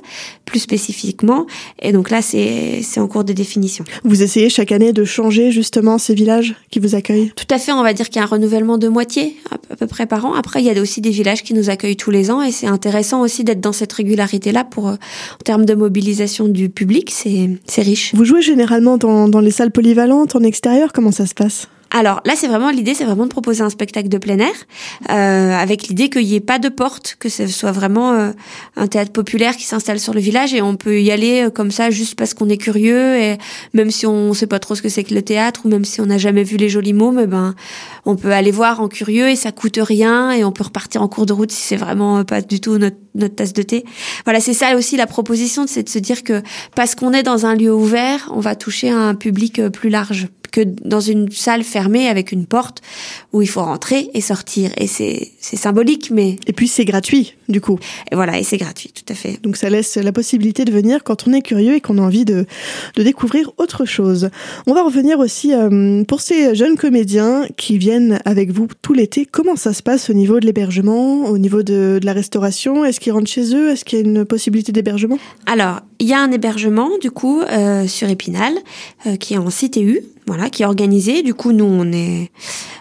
plus 0.46 0.60
spécifiquement. 0.60 1.46
Et 1.80 1.92
donc 1.92 2.10
là, 2.10 2.22
c'est 2.22 2.82
en 2.98 3.06
cours 3.06 3.24
de 3.24 3.32
définition. 3.32 3.84
Vous 4.04 4.22
essayez 4.22 4.48
chaque 4.48 4.72
année 4.72 4.92
de 4.92 5.04
changer 5.04 5.41
justement 5.50 5.98
ces 5.98 6.14
villages 6.14 6.54
qui 6.70 6.78
vous 6.78 6.94
accueillent? 6.94 7.32
Tout 7.34 7.46
à 7.50 7.58
fait, 7.58 7.72
on 7.72 7.82
va 7.82 7.92
dire 7.92 8.08
qu'il 8.08 8.16
y 8.16 8.20
a 8.20 8.22
un 8.22 8.26
renouvellement 8.26 8.78
de 8.78 8.88
moitié 8.88 9.36
à 9.70 9.76
peu 9.76 9.86
près 9.86 10.06
par 10.06 10.24
an. 10.24 10.34
Après, 10.34 10.62
il 10.62 10.66
y 10.66 10.70
a 10.70 10.80
aussi 10.80 11.00
des 11.00 11.10
villages 11.10 11.42
qui 11.42 11.54
nous 11.54 11.70
accueillent 11.70 11.96
tous 11.96 12.10
les 12.10 12.30
ans 12.30 12.42
et 12.42 12.52
c'est 12.52 12.66
intéressant 12.66 13.20
aussi 13.22 13.44
d'être 13.44 13.60
dans 13.60 13.72
cette 13.72 13.92
régularité-là 13.92 14.64
pour, 14.64 14.88
euh, 14.88 14.94
en 14.94 15.44
termes 15.44 15.64
de 15.64 15.74
mobilisation 15.74 16.48
du 16.48 16.68
public, 16.68 17.10
c'est 17.10 17.82
riche. 17.82 18.14
Vous 18.14 18.24
jouez 18.24 18.42
généralement 18.42 18.98
dans, 18.98 19.28
dans 19.28 19.40
les 19.40 19.50
salles 19.50 19.70
polyvalentes, 19.70 20.36
en 20.36 20.42
extérieur, 20.42 20.92
comment 20.92 21.12
ça 21.12 21.26
se 21.26 21.34
passe? 21.34 21.68
Alors 21.94 22.22
là, 22.24 22.32
c'est 22.36 22.48
vraiment 22.48 22.70
l'idée, 22.70 22.94
c'est 22.94 23.04
vraiment 23.04 23.24
de 23.24 23.30
proposer 23.30 23.62
un 23.62 23.68
spectacle 23.68 24.08
de 24.08 24.16
plein 24.16 24.38
air, 24.38 24.54
euh, 25.10 25.54
avec 25.54 25.88
l'idée 25.88 26.08
qu'il 26.08 26.24
n'y 26.24 26.36
ait 26.36 26.40
pas 26.40 26.58
de 26.58 26.70
porte, 26.70 27.16
que 27.18 27.28
ce 27.28 27.46
soit 27.46 27.70
vraiment 27.70 28.12
euh, 28.12 28.30
un 28.76 28.86
théâtre 28.86 29.12
populaire 29.12 29.56
qui 29.56 29.64
s'installe 29.64 30.00
sur 30.00 30.14
le 30.14 30.20
village 30.20 30.54
et 30.54 30.62
on 30.62 30.76
peut 30.76 31.02
y 31.02 31.10
aller 31.10 31.42
euh, 31.42 31.50
comme 31.50 31.70
ça 31.70 31.90
juste 31.90 32.14
parce 32.14 32.32
qu'on 32.32 32.48
est 32.48 32.56
curieux 32.56 33.16
et 33.16 33.36
même 33.74 33.90
si 33.90 34.06
on 34.06 34.30
ne 34.30 34.34
sait 34.34 34.46
pas 34.46 34.58
trop 34.58 34.74
ce 34.74 34.80
que 34.80 34.88
c'est 34.88 35.04
que 35.04 35.14
le 35.14 35.20
théâtre 35.20 35.60
ou 35.64 35.68
même 35.68 35.84
si 35.84 36.00
on 36.00 36.06
n'a 36.06 36.16
jamais 36.16 36.44
vu 36.44 36.56
les 36.56 36.70
jolis 36.70 36.94
mots, 36.94 37.12
mais 37.12 37.26
ben 37.26 37.54
on 38.06 38.16
peut 38.16 38.32
aller 38.32 38.52
voir 38.52 38.80
en 38.80 38.88
curieux 38.88 39.28
et 39.28 39.36
ça 39.36 39.52
coûte 39.52 39.78
rien 39.78 40.30
et 40.32 40.44
on 40.44 40.52
peut 40.52 40.64
repartir 40.64 41.02
en 41.02 41.08
cours 41.08 41.26
de 41.26 41.34
route 41.34 41.52
si 41.52 41.60
c'est 41.60 41.76
vraiment 41.76 42.24
pas 42.24 42.40
du 42.40 42.58
tout 42.58 42.78
notre, 42.78 42.96
notre 43.14 43.34
tasse 43.34 43.52
de 43.52 43.62
thé. 43.62 43.84
Voilà, 44.24 44.40
c'est 44.40 44.54
ça 44.54 44.76
aussi 44.76 44.96
la 44.96 45.06
proposition, 45.06 45.66
c'est 45.66 45.82
de 45.82 45.90
se 45.90 45.98
dire 45.98 46.24
que 46.24 46.42
parce 46.74 46.94
qu'on 46.94 47.12
est 47.12 47.22
dans 47.22 47.44
un 47.44 47.54
lieu 47.54 47.72
ouvert, 47.72 48.30
on 48.34 48.40
va 48.40 48.54
toucher 48.54 48.88
un 48.88 49.14
public 49.14 49.58
euh, 49.58 49.68
plus 49.68 49.90
large 49.90 50.28
que 50.52 50.60
dans 50.84 51.00
une 51.00 51.30
salle 51.32 51.64
fermée 51.64 52.08
avec 52.08 52.30
une 52.30 52.46
porte 52.46 52.82
où 53.32 53.42
il 53.42 53.48
faut 53.48 53.62
rentrer 53.62 54.10
et 54.14 54.20
sortir. 54.20 54.70
Et 54.76 54.86
c'est 54.86 55.32
symbolique, 55.40 56.10
mais... 56.12 56.36
Et 56.46 56.52
puis 56.52 56.68
c'est 56.68 56.84
gratuit, 56.84 57.34
du 57.48 57.60
coup. 57.60 57.78
Et 58.10 58.14
voilà, 58.14 58.38
et 58.38 58.44
c'est 58.44 58.58
gratuit, 58.58 58.92
tout 58.94 59.10
à 59.10 59.14
fait. 59.14 59.42
Donc 59.42 59.56
ça 59.56 59.70
laisse 59.70 59.96
la 59.96 60.12
possibilité 60.12 60.64
de 60.64 60.70
venir 60.70 61.02
quand 61.02 61.26
on 61.26 61.32
est 61.32 61.42
curieux 61.42 61.74
et 61.74 61.80
qu'on 61.80 61.98
a 61.98 62.02
envie 62.02 62.24
de, 62.24 62.46
de 62.96 63.02
découvrir 63.02 63.50
autre 63.56 63.84
chose. 63.84 64.30
On 64.66 64.74
va 64.74 64.82
revenir 64.82 65.18
aussi 65.18 65.52
euh, 65.54 66.04
pour 66.04 66.20
ces 66.20 66.54
jeunes 66.54 66.76
comédiens 66.76 67.46
qui 67.56 67.78
viennent 67.78 68.20
avec 68.24 68.52
vous 68.52 68.68
tout 68.82 68.92
l'été. 68.92 69.26
Comment 69.26 69.56
ça 69.56 69.72
se 69.72 69.82
passe 69.82 70.10
au 70.10 70.12
niveau 70.12 70.38
de 70.38 70.46
l'hébergement, 70.46 71.24
au 71.24 71.38
niveau 71.38 71.62
de, 71.62 71.98
de 72.00 72.06
la 72.06 72.12
restauration? 72.12 72.84
Est-ce 72.84 73.00
qu'ils 73.00 73.12
rentrent 73.12 73.30
chez 73.30 73.54
eux? 73.54 73.70
Est-ce 73.70 73.84
qu'il 73.84 73.98
y 73.98 74.02
a 74.02 74.04
une 74.04 74.24
possibilité 74.24 74.72
d'hébergement? 74.72 75.18
Alors, 75.46 75.80
il 76.02 76.08
y 76.08 76.14
a 76.14 76.20
un 76.20 76.32
hébergement, 76.32 76.90
du 77.00 77.12
coup, 77.12 77.42
euh, 77.42 77.86
sur 77.86 78.10
Épinal, 78.10 78.54
euh, 79.06 79.14
qui 79.14 79.34
est 79.34 79.38
en 79.38 79.46
CTU, 79.46 80.00
voilà, 80.26 80.50
qui 80.50 80.64
est 80.64 80.66
organisé. 80.66 81.22
Du 81.22 81.32
coup, 81.32 81.52
nous, 81.52 81.64
on 81.64 81.92
est, 81.92 82.32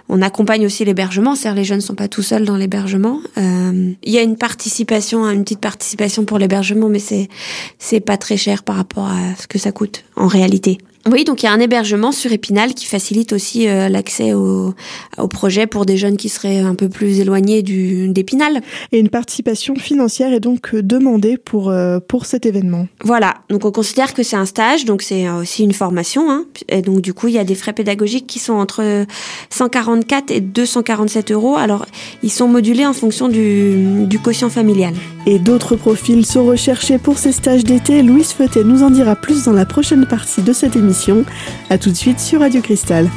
on 0.09 0.23
accompagne 0.23 0.65
aussi 0.65 0.83
l'hébergement. 0.85 1.35
C'est-à-dire, 1.35 1.59
les 1.59 1.63
jeunes 1.63 1.77
ne 1.77 1.83
sont 1.83 1.93
pas 1.93 2.07
tout 2.07 2.23
seuls 2.23 2.45
dans 2.45 2.57
l'hébergement. 2.57 3.19
Euh, 3.37 3.91
il 4.01 4.11
y 4.11 4.17
a 4.17 4.23
une 4.23 4.37
participation, 4.37 5.29
une 5.29 5.43
petite 5.43 5.59
participation 5.59 6.25
pour 6.25 6.39
l'hébergement, 6.39 6.89
mais 6.89 6.97
c'est, 6.97 7.29
c'est 7.77 7.99
pas 7.99 8.17
très 8.17 8.37
cher 8.37 8.63
par 8.63 8.75
rapport 8.75 9.05
à 9.05 9.35
ce 9.39 9.45
que 9.45 9.59
ça 9.59 9.71
coûte 9.71 10.03
en 10.15 10.25
réalité. 10.25 10.79
Oui, 11.10 11.24
donc 11.24 11.41
il 11.41 11.48
y 11.48 11.50
a 11.50 11.51
un 11.51 11.60
hébergement 11.60 12.12
sur 12.12 12.31
Épinal 12.31 12.75
qui 12.75 12.86
facilite 12.86 13.34
aussi 13.34 13.67
euh, 13.67 13.89
l'accès 13.89 14.34
au, 14.34 14.75
au, 15.17 15.27
projet 15.27 15.65
pour 15.65 15.88
des 15.88 15.98
jeunes 15.98 16.15
qui 16.15 16.29
seraient 16.29 16.60
un 16.60 16.75
peu 16.75 16.89
plus 16.89 17.20
éloignés 17.20 17.63
du 17.63 18.08
d'Épinal. 18.10 18.62
Et 18.91 19.00
une 19.00 19.10
participation 19.10 19.74
financière 19.74 20.31
est 20.31 20.39
donc 20.39 20.75
euh, 20.75 20.84
demandée 20.84 21.38
pour 21.38 21.72
euh, 21.72 22.00
pour 22.00 22.27
cet 22.27 22.46
événement. 22.46 22.88
Voilà, 23.03 23.34
donc 23.50 23.65
on 23.65 23.72
considère 23.72 24.13
que 24.13 24.22
c'est 24.22 24.36
un 24.36 24.46
stage, 24.46 24.86
donc 24.86 25.01
c'est 25.01 25.27
aussi 25.27 25.63
une 25.63 25.74
formation. 25.74 26.29
Hein, 26.29 26.46
et 26.70 26.84
donc 26.84 27.01
du 27.01 27.15
coup, 27.15 27.29
il 27.29 27.34
y 27.34 27.39
a 27.39 27.46
des 27.46 27.55
frais 27.55 27.74
pédagogiques 27.74 28.27
qui 28.27 28.38
sont 28.38 28.53
entre 28.53 29.05
144 29.50 30.29
et 30.29 30.39
247 30.39 31.31
euros. 31.31 31.55
Alors, 31.55 31.88
ils 32.22 32.31
sont 32.31 32.48
modulés 32.48 32.86
en 32.86 32.93
fonction 32.93 33.27
du, 33.27 34.05
du 34.05 34.20
quotient 34.20 34.50
familial. 34.50 34.93
Et 35.25 35.39
d'autres 35.39 35.75
profils 35.75 36.25
sont 36.25 36.46
recherchés 36.46 37.00
pour 37.00 37.17
ces 37.17 37.31
stages 37.31 37.63
d'été. 37.63 38.03
Louise 38.03 38.34
Feutet 38.34 38.63
nous 38.63 38.84
en 38.84 38.91
dira 38.91 39.15
plus 39.15 39.46
dans 39.46 39.53
la 39.53 39.65
prochaine 39.65 40.05
partie 40.05 40.41
de 40.41 40.53
cette 40.53 40.75
émission 40.75 40.90
a 41.69 41.77
tout 41.77 41.89
de 41.89 41.95
suite 41.95 42.19
sur 42.19 42.39
Radio 42.39 42.62
Cristal. 42.62 43.10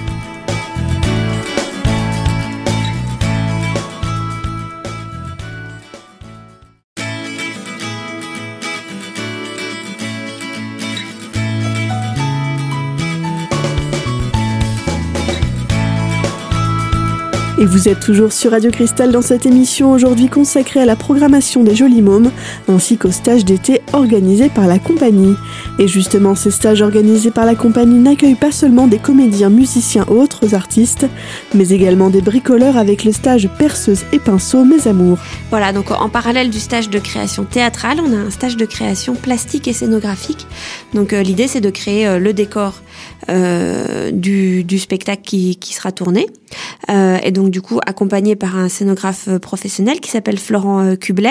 Et 17.65 17.67
vous 17.67 17.89
êtes 17.89 18.01
toujours 18.01 18.31
sur 18.31 18.51
Radio 18.51 18.71
Cristal 18.71 19.11
dans 19.11 19.23
cette 19.23 19.47
émission 19.47 19.91
aujourd'hui 19.91 20.29
consacrée 20.29 20.81
à 20.81 20.85
la 20.85 20.97
programmation 20.97 21.65
des 21.65 21.75
Jolis 21.75 22.03
Mômes 22.03 22.31
ainsi 22.69 22.99
qu'aux 22.99 23.11
stages 23.11 23.47
d'été 23.47 23.81
organisés 23.95 24.51
par 24.51 24.67
la 24.67 24.79
compagnie. 24.79 25.35
Et 25.79 25.89
justement, 25.89 26.35
ces 26.35 26.51
stages 26.51 26.83
organisés 26.83 27.31
par 27.31 27.47
la 27.47 27.55
compagnie 27.55 27.99
n'accueillent 27.99 28.35
pas 28.35 28.53
seulement 28.53 28.87
des 28.87 28.99
comédiens, 28.99 29.49
musiciens 29.49 30.05
ou 30.11 30.21
autres 30.21 30.55
artistes, 30.55 31.07
mais 31.55 31.71
également 31.71 32.11
des 32.11 32.21
bricoleurs 32.21 32.77
avec 32.77 33.03
le 33.03 33.13
stage 33.13 33.49
perceuse 33.59 34.05
et 34.13 34.19
pinceau 34.19 34.67
Mes 34.67 34.87
Amours. 34.87 35.17
Voilà, 35.49 35.73
donc 35.73 35.91
en 35.91 36.11
parallèle 36.11 36.51
du 36.51 36.61
stage 36.61 36.91
de 36.91 36.99
création 36.99 37.45
théâtrale, 37.45 37.97
on 38.07 38.13
a 38.13 38.27
un 38.27 38.31
stage 38.31 38.59
de 38.59 38.67
création 38.67 39.15
plastique 39.15 39.69
et 39.69 39.73
scénographique. 39.73 40.47
Donc 40.93 41.15
euh, 41.15 41.23
l'idée 41.23 41.49
c'est 41.49 41.63
de 41.63 41.71
créer 41.71 42.07
euh, 42.07 42.19
le 42.19 42.35
décor 42.35 42.83
euh, 43.29 44.11
du, 44.11 44.65
du, 44.65 44.79
spectacle 44.79 45.23
qui, 45.23 45.57
qui 45.57 45.75
sera 45.75 45.93
tourné. 45.93 46.27
Euh, 46.91 47.19
et 47.23 47.31
donc 47.31 47.51
du 47.51 47.61
coup 47.63 47.81
accompagné 47.87 48.37
par 48.37 48.57
un 48.57 48.69
scénographe 48.69 49.29
professionnel 49.39 50.01
qui 50.01 50.11
s'appelle 50.11 50.39
Florent 50.39 50.81
euh, 50.81 50.97
Kubler, 50.97 51.31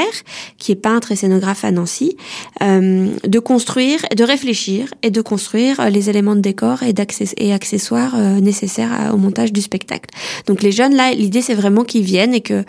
qui 0.58 0.72
est 0.72 0.76
peintre 0.76 1.12
et 1.12 1.16
scénographe 1.16 1.64
à 1.64 1.72
Nancy, 1.72 2.18
euh, 2.62 3.10
de 3.24 3.40
construire, 3.40 4.00
de 4.16 4.24
réfléchir 4.24 4.94
et 5.02 5.12
de 5.12 5.22
construire 5.22 5.90
les 5.90 6.10
éléments 6.10 6.36
de 6.36 6.42
décor 6.42 6.84
et, 6.84 6.94
et 7.38 7.54
accessoires 7.54 8.14
euh, 8.16 8.40
nécessaires 8.40 9.12
au 9.14 9.18
montage 9.18 9.54
du 9.54 9.62
spectacle. 9.62 10.10
Donc 10.48 10.62
les 10.62 10.72
jeunes 10.72 10.96
là, 10.96 11.14
l'idée 11.14 11.42
c'est 11.42 11.56
vraiment 11.56 11.84
qu'ils 11.84 12.04
viennent 12.04 12.34
et 12.34 12.42
que 12.42 12.64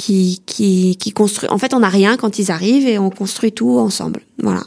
qui 0.00 0.42
qui 0.46 0.96
qui 0.96 1.12
construisent. 1.12 1.50
En 1.52 1.58
fait, 1.58 1.74
on 1.74 1.80
n'a 1.80 1.90
rien 1.90 2.16
quand 2.16 2.38
ils 2.38 2.50
arrivent 2.50 2.88
et 2.88 2.98
on 2.98 3.10
construit 3.10 3.52
tout 3.52 3.78
ensemble. 3.78 4.22
Voilà. 4.42 4.62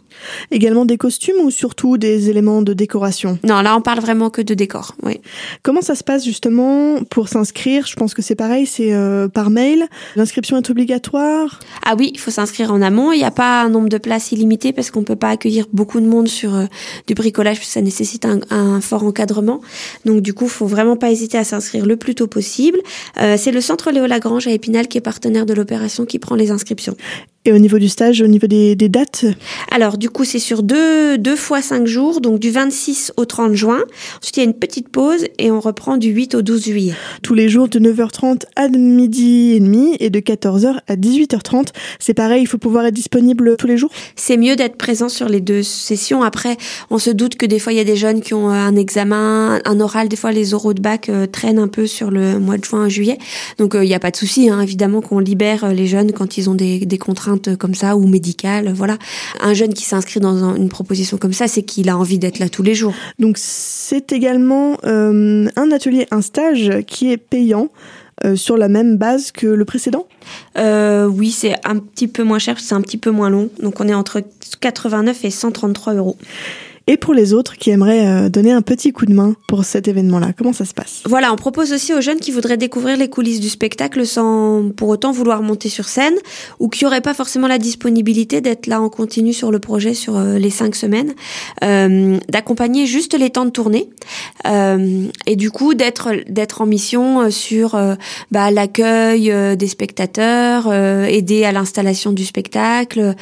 Également 0.51 0.85
des 0.85 0.97
costumes 0.97 1.37
ou 1.43 1.49
surtout 1.49 1.97
des 1.97 2.29
éléments 2.29 2.61
de 2.61 2.73
décoration? 2.73 3.39
Non, 3.43 3.61
là 3.61 3.75
on 3.75 3.81
parle 3.81 3.99
vraiment 3.99 4.29
que 4.29 4.43
de 4.43 4.53
décor. 4.53 4.95
Oui. 5.01 5.21
Comment 5.63 5.81
ça 5.81 5.95
se 5.95 6.03
passe 6.03 6.23
justement 6.23 7.03
pour 7.09 7.29
s'inscrire? 7.29 7.87
Je 7.87 7.95
pense 7.95 8.13
que 8.13 8.21
c'est 8.21 8.35
pareil, 8.35 8.67
c'est 8.67 8.93
euh, 8.93 9.27
par 9.27 9.49
mail. 9.49 9.87
L'inscription 10.15 10.57
est 10.57 10.69
obligatoire? 10.69 11.59
Ah 11.83 11.95
oui, 11.97 12.11
il 12.13 12.19
faut 12.19 12.29
s'inscrire 12.29 12.71
en 12.71 12.83
amont. 12.83 13.11
Il 13.11 13.17
n'y 13.17 13.23
a 13.23 13.31
pas 13.31 13.63
un 13.63 13.69
nombre 13.69 13.89
de 13.89 13.97
places 13.97 14.31
illimité 14.31 14.71
parce 14.71 14.91
qu'on 14.91 15.03
peut 15.03 15.15
pas 15.15 15.29
accueillir 15.29 15.65
beaucoup 15.73 15.99
de 15.99 16.05
monde 16.05 16.27
sur 16.27 16.53
euh, 16.53 16.65
du 17.07 17.15
bricolage, 17.15 17.57
parce 17.57 17.67
que 17.67 17.73
ça 17.73 17.81
nécessite 17.81 18.25
un, 18.25 18.41
un, 18.51 18.81
fort 18.81 19.03
encadrement. 19.03 19.61
Donc 20.05 20.21
du 20.21 20.35
coup, 20.35 20.47
faut 20.47 20.67
vraiment 20.67 20.97
pas 20.97 21.09
hésiter 21.09 21.39
à 21.39 21.43
s'inscrire 21.43 21.87
le 21.87 21.97
plus 21.97 22.13
tôt 22.13 22.27
possible. 22.27 22.77
Euh, 23.19 23.35
c'est 23.37 23.51
le 23.51 23.61
centre 23.61 23.89
Léo 23.89 24.05
Lagrange 24.05 24.47
à 24.47 24.51
Épinal 24.51 24.87
qui 24.87 24.99
est 24.99 25.01
de 25.45 25.53
l'opération 25.53 26.05
qui 26.05 26.19
prend 26.19 26.35
les 26.35 26.51
inscriptions. 26.51 26.95
Et 27.45 27.51
au 27.51 27.57
niveau 27.57 27.77
du 27.77 27.89
stage, 27.89 28.21
au 28.21 28.27
niveau 28.27 28.47
des, 28.47 28.73
des 28.75 28.87
dates 28.87 29.25
Alors, 29.69 29.97
du 29.97 30.09
coup, 30.09 30.23
c'est 30.23 30.39
sur 30.39 30.63
deux, 30.63 31.17
deux 31.17 31.35
fois 31.35 31.61
cinq 31.61 31.85
jours, 31.85 32.21
donc 32.21 32.39
du 32.39 32.51
26 32.51 33.11
au 33.17 33.25
30 33.25 33.53
juin. 33.53 33.79
Ensuite, 34.21 34.37
il 34.37 34.39
y 34.39 34.43
a 34.43 34.45
une 34.45 34.53
petite 34.53 34.87
pause 34.87 35.25
et 35.39 35.51
on 35.51 35.59
reprend 35.59 35.97
du 35.97 36.07
8 36.07 36.35
au 36.35 36.41
12 36.41 36.63
juillet. 36.63 36.93
Tous 37.21 37.33
les 37.33 37.49
jours 37.49 37.67
de 37.67 37.79
9h30 37.79 38.43
à 38.55 38.69
midi 38.69 39.55
et 39.55 39.59
demi 39.59 39.97
et 39.99 40.09
de 40.09 40.21
14h 40.21 40.77
à 40.87 40.95
18h30. 40.95 41.67
C'est 41.99 42.13
pareil, 42.13 42.43
il 42.43 42.45
faut 42.45 42.57
pouvoir 42.57 42.85
être 42.85 42.93
disponible 42.93 43.57
tous 43.57 43.67
les 43.67 43.75
jours? 43.75 43.91
C'est 44.15 44.37
mieux 44.37 44.55
d'être 44.55 44.77
présent 44.77 45.09
sur 45.09 45.27
les 45.27 45.41
deux 45.41 45.63
sessions. 45.63 46.23
Après, 46.23 46.55
on 46.91 46.97
se 46.97 47.09
doute 47.09 47.35
que 47.35 47.45
des 47.45 47.59
fois, 47.59 47.73
il 47.73 47.75
y 47.75 47.81
a 47.81 47.85
des 47.85 47.97
jeunes 47.97 48.21
qui 48.21 48.33
ont 48.33 48.47
un 48.47 48.77
examen, 48.77 49.59
un 49.65 49.79
oral. 49.81 50.07
Des 50.07 50.15
fois, 50.15 50.31
les 50.31 50.53
oraux 50.53 50.73
de 50.73 50.81
bac 50.81 51.09
euh, 51.09 51.25
traînent 51.25 51.59
un 51.59 51.67
peu 51.67 51.87
sur 51.87 52.09
le 52.09 52.39
mois 52.39 52.57
de 52.57 52.63
juin, 52.63 52.87
juillet. 52.87 53.17
Donc, 53.57 53.75
euh, 53.75 53.83
il 53.83 53.89
n'y 53.89 53.95
a 53.95 53.99
pas 53.99 54.11
de 54.11 54.15
souci, 54.15 54.49
hein, 54.49 54.61
évidemment, 54.61 55.01
qu'on 55.01 55.19
libère 55.19 55.73
les 55.73 55.87
jeunes 55.87 56.13
quand 56.13 56.37
ils 56.37 56.49
ont 56.49 56.55
des, 56.55 56.79
des 56.85 56.97
contraintes 56.97 57.32
comme 57.59 57.73
ça 57.73 57.95
ou 57.95 58.07
médicale. 58.07 58.71
Voilà. 58.73 58.97
Un 59.41 59.53
jeune 59.53 59.73
qui 59.73 59.85
s'inscrit 59.85 60.19
dans 60.19 60.55
une 60.55 60.69
proposition 60.69 61.17
comme 61.17 61.33
ça, 61.33 61.47
c'est 61.47 61.63
qu'il 61.63 61.89
a 61.89 61.97
envie 61.97 62.19
d'être 62.19 62.39
là 62.39 62.49
tous 62.49 62.63
les 62.63 62.75
jours. 62.75 62.93
Donc 63.19 63.37
c'est 63.37 64.11
également 64.11 64.77
euh, 64.85 65.47
un 65.55 65.71
atelier, 65.71 66.07
un 66.11 66.21
stage 66.21 66.71
qui 66.87 67.11
est 67.11 67.17
payant. 67.17 67.69
Euh, 68.25 68.35
sur 68.35 68.57
la 68.57 68.69
même 68.69 68.97
base 68.97 69.31
que 69.31 69.47
le 69.47 69.65
précédent? 69.65 70.07
Euh, 70.57 71.07
Oui, 71.07 71.31
c'est 71.31 71.55
un 71.65 71.79
petit 71.79 72.07
peu 72.07 72.23
moins 72.23 72.37
cher, 72.37 72.59
c'est 72.59 72.75
un 72.75 72.81
petit 72.81 72.97
peu 72.97 73.09
moins 73.09 73.29
long. 73.29 73.49
Donc 73.59 73.81
on 73.81 73.87
est 73.87 73.93
entre 73.93 74.21
89 74.61 75.25
et 75.25 75.31
133 75.31 75.95
euros 75.95 76.15
et 76.87 76.97
pour 76.97 77.13
les 77.13 77.33
autres 77.33 77.57
qui 77.57 77.69
aimeraient 77.69 78.07
euh, 78.07 78.29
donner 78.29 78.51
un 78.51 78.61
petit 78.61 78.91
coup 78.91 79.05
de 79.05 79.13
main 79.13 79.35
pour 79.47 79.63
cet 79.63 79.87
événement-là. 79.87 80.33
Comment 80.37 80.51
ça 80.51 80.65
se 80.65 80.73
passe? 80.73 81.01
Voilà, 81.05 81.31
on 81.31 81.37
propose 81.37 81.71
aussi 81.71 81.93
aux 81.93 82.01
jeunes 82.01 82.19
qui 82.19 82.31
voudraient 82.31 82.57
découvrir 82.57 82.97
les 82.97 83.09
coulisses 83.09 83.39
du 83.39 83.49
spectacle 83.49 84.05
sans 84.05 84.69
pour 84.75 84.89
autant 84.89 85.11
vouloir 85.11 85.41
monter 85.41 85.69
sur 85.69 85.87
scène 85.87 86.15
ou 86.59 86.67
qui 86.67 86.83
n'auraient 86.83 87.01
pas 87.01 87.13
forcément 87.13 87.47
la 87.47 87.57
disponibilité 87.57 88.41
d'être 88.41 88.67
là 88.67 88.81
en 88.81 88.89
continu 88.89 89.31
sur 89.31 89.51
le 89.51 89.59
projet 89.59 89.93
sur 89.93 90.17
euh, 90.17 90.37
les 90.37 90.49
cinq 90.49 90.75
semaines, 90.75 91.13
euh, 91.63 92.17
d'accompagner 92.29 92.85
juste 92.85 93.17
les 93.17 93.29
temps 93.29 93.45
de 93.45 93.49
tournée 93.51 93.89
et 94.45 95.35
du 95.35 95.51
coup 95.51 95.73
d'être 95.73 96.09
d'être 96.27 96.61
en 96.61 96.65
mission 96.65 97.29
sur 97.31 97.79
bah, 98.31 98.51
l'accueil 98.51 99.33
des 99.57 99.67
spectateurs, 99.67 100.71
aider 100.73 101.45
à 101.45 101.51
l'installation 101.51 102.11
du 102.11 102.25
spectacle, 102.25 103.15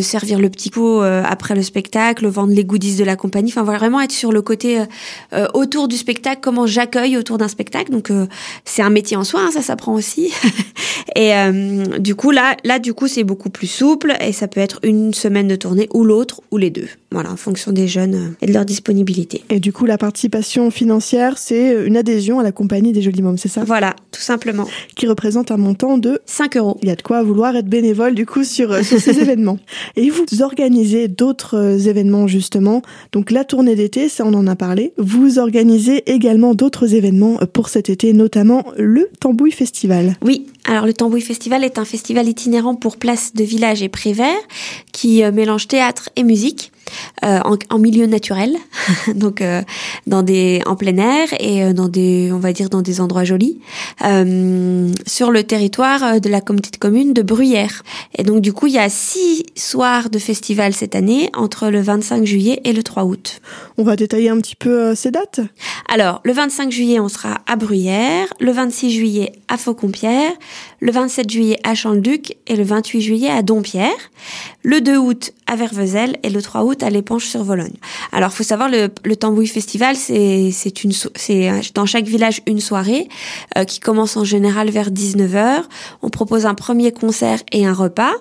servir 0.00 0.38
le 0.38 0.48
petit 0.48 0.70
pot 0.70 1.00
après 1.02 1.54
le 1.54 1.62
spectacle, 1.62 2.26
vendre 2.26 2.54
les 2.54 2.64
goodies 2.64 2.96
de 2.96 3.01
de 3.02 3.06
la 3.06 3.16
compagnie. 3.16 3.50
Enfin, 3.50 3.64
vraiment 3.64 4.00
être 4.00 4.12
sur 4.12 4.32
le 4.32 4.42
côté 4.42 4.80
euh, 4.80 4.84
euh, 5.32 5.46
autour 5.54 5.88
du 5.88 5.96
spectacle, 5.96 6.40
comment 6.40 6.66
j'accueille 6.66 7.16
autour 7.16 7.38
d'un 7.38 7.48
spectacle. 7.48 7.90
Donc, 7.90 8.10
euh, 8.10 8.26
c'est 8.64 8.82
un 8.82 8.90
métier 8.90 9.16
en 9.16 9.24
soi, 9.24 9.42
hein, 9.42 9.50
ça 9.52 9.62
s'apprend 9.62 9.94
aussi. 9.94 10.32
et 11.16 11.32
du 11.98 12.14
coup, 12.14 12.30
là, 12.30 12.56
là, 12.64 12.78
du 12.78 12.94
coup, 12.94 13.08
c'est 13.08 13.24
beaucoup 13.24 13.50
plus 13.50 13.66
souple 13.66 14.14
et 14.20 14.32
ça 14.32 14.48
peut 14.48 14.60
être 14.60 14.78
une 14.82 15.12
semaine 15.12 15.48
de 15.48 15.56
tournée 15.56 15.88
ou 15.92 16.04
l'autre 16.04 16.40
ou 16.50 16.58
les 16.58 16.70
deux. 16.70 16.88
Voilà, 17.10 17.30
en 17.30 17.36
fonction 17.36 17.72
des 17.72 17.88
jeunes 17.88 18.34
et 18.40 18.46
de 18.46 18.52
leur 18.52 18.64
disponibilité. 18.64 19.44
Et 19.50 19.60
du 19.60 19.72
coup, 19.72 19.84
la 19.84 19.98
participation 19.98 20.70
financière, 20.70 21.36
c'est 21.36 21.84
une 21.84 21.96
adhésion 21.96 22.38
à 22.40 22.42
la 22.42 22.52
compagnie 22.52 22.92
des 22.92 23.02
Jolis 23.02 23.20
Mômes, 23.20 23.36
c'est 23.36 23.48
ça? 23.48 23.64
Voilà, 23.64 23.94
tout 24.12 24.20
simplement. 24.20 24.66
Qui 24.96 25.06
représente 25.06 25.50
un 25.50 25.58
montant 25.58 25.98
de 25.98 26.20
5 26.24 26.56
euros. 26.56 26.78
Il 26.82 26.88
y 26.88 26.90
a 26.90 26.96
de 26.96 27.02
quoi 27.02 27.22
vouloir 27.22 27.54
être 27.56 27.68
bénévole, 27.68 28.14
du 28.14 28.24
coup, 28.24 28.44
sur, 28.44 28.82
sur 28.84 28.98
ces 28.98 29.18
événements. 29.20 29.58
Et 29.96 30.08
vous 30.08 30.24
organisez 30.40 31.08
d'autres 31.08 31.88
événements, 31.88 32.26
justement, 32.26 32.82
donc 33.12 33.30
la 33.30 33.44
tournée 33.44 33.74
d'été, 33.74 34.08
ça 34.08 34.24
on 34.26 34.34
en 34.34 34.46
a 34.46 34.56
parlé. 34.56 34.92
Vous 34.98 35.38
organisez 35.38 36.10
également 36.10 36.54
d'autres 36.54 36.94
événements 36.94 37.38
pour 37.52 37.68
cet 37.68 37.90
été, 37.90 38.12
notamment 38.12 38.64
le 38.76 39.10
Tambouille 39.20 39.52
Festival. 39.52 40.16
Oui, 40.22 40.46
alors 40.64 40.86
le 40.86 40.94
Tambouille 40.94 41.20
Festival 41.20 41.64
est 41.64 41.78
un 41.78 41.84
festival 41.84 42.28
itinérant 42.28 42.74
pour 42.74 42.96
places 42.96 43.34
de 43.34 43.44
village 43.44 43.82
et 43.82 43.88
Prévert 43.88 44.30
qui 44.92 45.22
euh, 45.22 45.32
mélange 45.32 45.68
théâtre 45.68 46.10
et 46.16 46.22
musique. 46.22 46.72
Euh, 47.24 47.38
en, 47.44 47.56
en, 47.70 47.78
milieu 47.78 48.06
naturel, 48.06 48.56
donc 49.14 49.40
euh, 49.40 49.62
dans 50.06 50.22
des 50.22 50.60
en 50.66 50.76
plein 50.76 50.96
air 50.96 51.28
et 51.38 51.62
euh, 51.62 51.72
dans 51.72 51.88
des 51.88 52.30
on 52.32 52.38
va 52.38 52.52
dire 52.52 52.68
dans 52.68 52.82
des 52.82 53.00
endroits 53.00 53.24
jolis 53.24 53.60
euh, 54.04 54.90
sur 55.06 55.30
le 55.30 55.44
territoire 55.44 56.20
de 56.20 56.28
la 56.28 56.40
communauté 56.40 56.70
de 56.70 56.76
commune 56.78 57.12
de 57.12 57.22
Bruyères. 57.22 57.82
Et 58.18 58.24
donc 58.24 58.40
du 58.40 58.52
coup 58.52 58.66
il 58.66 58.74
y 58.74 58.78
a 58.78 58.88
six 58.88 59.44
soirs 59.56 60.10
de 60.10 60.18
festival 60.18 60.72
cette 60.72 60.96
année 60.96 61.30
entre 61.34 61.68
le 61.68 61.80
25 61.80 62.24
juillet 62.24 62.60
et 62.64 62.72
le 62.72 62.82
3 62.82 63.04
août. 63.04 63.40
On 63.78 63.84
va 63.84 63.94
détailler 63.96 64.28
un 64.28 64.38
petit 64.38 64.56
peu 64.56 64.94
ces 64.94 65.10
dates? 65.10 65.40
Alors 65.88 66.20
le 66.24 66.32
25 66.32 66.72
juillet 66.72 66.98
on 66.98 67.08
sera 67.08 67.40
à 67.46 67.56
Bruyères, 67.56 68.32
le 68.40 68.52
26 68.52 68.90
juillet 68.90 69.32
à 69.48 69.56
Faucompierre, 69.56 70.32
le 70.80 70.90
27 70.90 71.30
juillet 71.30 71.58
à 71.62 71.74
Champ-le-Duc 71.74 72.36
et 72.46 72.56
le 72.56 72.64
28 72.64 73.00
juillet 73.00 73.30
à 73.30 73.42
Dompierre. 73.42 73.90
Le 74.62 74.80
2 74.80 74.96
août 74.96 75.32
à 75.52 75.56
Vervezel 75.56 76.16
et 76.22 76.30
le 76.30 76.40
3 76.40 76.64
août 76.64 76.82
à 76.82 76.88
l'Épanche 76.88 77.26
sur 77.26 77.44
Vologne. 77.44 77.74
Alors, 78.10 78.32
faut 78.32 78.42
savoir 78.42 78.70
le, 78.70 78.88
le 79.04 79.16
Tambouille 79.16 79.46
Festival, 79.46 79.96
c'est 79.96 80.84
une 80.84 80.92
c'est 81.14 81.50
dans 81.74 81.84
chaque 81.84 82.06
village 82.06 82.40
une 82.46 82.60
soirée 82.60 83.08
euh, 83.58 83.64
qui 83.64 83.78
commence 83.78 84.16
en 84.16 84.24
général 84.24 84.70
vers 84.70 84.90
19h. 84.90 85.64
On 86.00 86.08
propose 86.08 86.46
un 86.46 86.54
premier 86.54 86.90
concert 86.90 87.40
et 87.52 87.66
un 87.66 87.74
repas, 87.74 88.12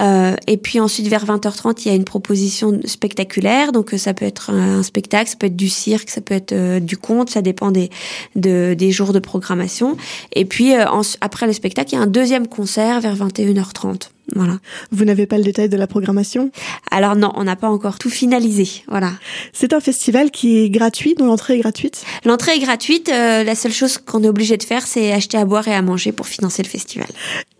euh, 0.00 0.36
et 0.46 0.56
puis 0.56 0.78
ensuite 0.78 1.08
vers 1.08 1.26
20h30 1.26 1.82
il 1.84 1.88
y 1.88 1.90
a 1.90 1.94
une 1.94 2.04
proposition 2.04 2.78
spectaculaire. 2.84 3.72
Donc 3.72 3.92
ça 3.96 4.14
peut 4.14 4.24
être 4.24 4.50
un 4.50 4.84
spectacle, 4.84 5.28
ça 5.28 5.36
peut 5.36 5.48
être 5.48 5.56
du 5.56 5.68
cirque, 5.68 6.08
ça 6.08 6.20
peut 6.20 6.34
être 6.34 6.78
du 6.78 6.96
conte, 6.96 7.30
ça 7.30 7.42
dépend 7.42 7.72
des 7.72 7.90
de, 8.36 8.74
des 8.74 8.92
jours 8.92 9.12
de 9.12 9.18
programmation. 9.18 9.96
Et 10.34 10.44
puis 10.44 10.72
après 11.20 11.46
le 11.46 11.52
spectacle, 11.52 11.94
il 11.94 11.96
y 11.96 11.98
a 11.98 12.02
un 12.02 12.06
deuxième 12.06 12.46
concert 12.46 13.00
vers 13.00 13.16
21h30. 13.16 14.10
Voilà. 14.34 14.58
Vous 14.90 15.04
n'avez 15.04 15.26
pas 15.26 15.38
le 15.38 15.44
détail 15.44 15.68
de 15.68 15.76
la 15.76 15.86
programmation? 15.86 16.50
Alors 16.90 17.14
non, 17.14 17.32
on 17.36 17.44
n'a 17.44 17.56
pas 17.56 17.68
encore 17.68 17.98
tout 17.98 18.10
finalisé. 18.10 18.82
Voilà. 18.88 19.12
C'est 19.52 19.72
un 19.72 19.80
festival 19.80 20.30
qui 20.30 20.58
est 20.58 20.70
gratuit, 20.70 21.14
dont 21.14 21.26
l'entrée 21.26 21.54
est 21.54 21.60
gratuite? 21.60 22.04
L'entrée 22.24 22.56
est 22.56 22.60
gratuite. 22.60 23.08
Euh, 23.08 23.44
la 23.44 23.54
seule 23.54 23.72
chose 23.72 23.98
qu'on 23.98 24.24
est 24.24 24.28
obligé 24.28 24.56
de 24.56 24.64
faire, 24.64 24.86
c'est 24.86 25.12
acheter 25.12 25.38
à 25.38 25.44
boire 25.44 25.68
et 25.68 25.74
à 25.74 25.82
manger 25.82 26.12
pour 26.12 26.26
financer 26.26 26.62
le 26.62 26.68
festival. 26.68 27.08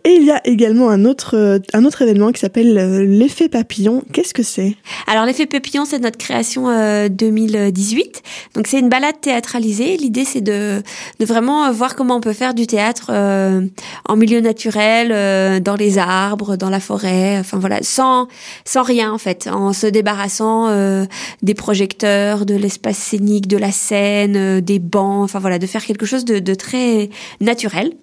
Et 0.07 0.15
il 0.15 0.23
y 0.23 0.31
a 0.31 0.39
également 0.47 0.89
un 0.89 1.03
autre, 1.03 1.35
euh, 1.35 1.59
un 1.73 1.83
autre 1.83 2.01
événement 2.01 2.31
qui 2.31 2.39
s'appelle 2.39 2.77
euh, 2.77 3.03
l'effet 3.05 3.49
papillon. 3.49 4.03
Qu'est-ce 4.13 4.33
que 4.33 4.43
c'est? 4.43 4.75
Alors 5.05 5.25
l'effet 5.25 5.45
papillon, 5.45 5.83
c'est 5.85 5.99
notre 5.99 6.17
création 6.17 6.67
2018. 7.09 8.23
Donc 8.55 8.67
c'est 8.67 8.79
une 8.79 8.89
balade 8.89 9.19
théâtralisée. 9.21 9.97
L'idée, 9.97 10.25
c'est 10.25 10.41
de, 10.41 10.81
de 11.19 11.25
vraiment 11.25 11.69
voir 11.71 11.95
comment 11.95 12.15
on 12.15 12.21
peut 12.21 12.33
faire 12.33 12.53
du 12.53 12.67
théâtre 12.67 13.11
en 13.11 14.15
milieu 14.15 14.39
naturel, 14.39 15.61
dans 15.61 15.75
les 15.75 15.97
arbres 15.97 16.55
dans 16.55 16.69
la 16.69 16.79
forêt, 16.79 17.37
enfin 17.39 17.57
voilà, 17.57 17.79
sans 17.81 18.27
sans 18.65 18.83
rien 18.83 19.11
en 19.11 19.17
fait, 19.17 19.47
en 19.47 19.73
se 19.73 19.87
débarrassant 19.87 20.67
euh, 20.67 21.05
des 21.41 21.53
projecteurs, 21.53 22.45
de 22.45 22.55
l'espace 22.55 22.97
scénique, 22.97 23.47
de 23.47 23.57
la 23.57 23.71
scène, 23.71 24.35
euh, 24.35 24.61
des 24.61 24.79
bancs, 24.79 25.23
enfin 25.23 25.39
voilà, 25.39 25.59
de 25.59 25.67
faire 25.67 25.85
quelque 25.85 26.05
chose 26.05 26.25
de, 26.25 26.39
de, 26.39 26.53
très 26.53 27.09
naturel. 27.41 27.93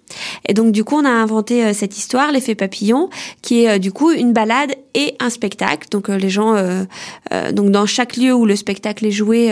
Et 0.49 0.55
donc 0.55 0.73
du 0.73 0.85
coup, 0.85 0.97
on 0.97 1.05
a 1.05 1.11
inventé 1.11 1.65
euh, 1.65 1.73
cette 1.95 1.99
histoire, 1.99 2.33
l'effet 2.33 2.55
papillon, 2.55 3.11
qui 3.43 3.65
est 3.65 3.79
du 3.79 3.93
coup 3.93 4.11
une 4.11 4.33
balade 4.33 4.75
et 4.95 5.15
un 5.21 5.31
spectacle. 5.31 5.89
Donc 5.91 6.09
les 6.09 6.31
gens, 6.31 6.55
donc 7.53 7.71
dans 7.71 7.87
chaque 7.87 8.17
lieu 8.17 8.33
où 8.33 8.47
le 8.47 8.57
spectacle 8.57 9.05
est 9.07 9.11
joué, 9.11 9.51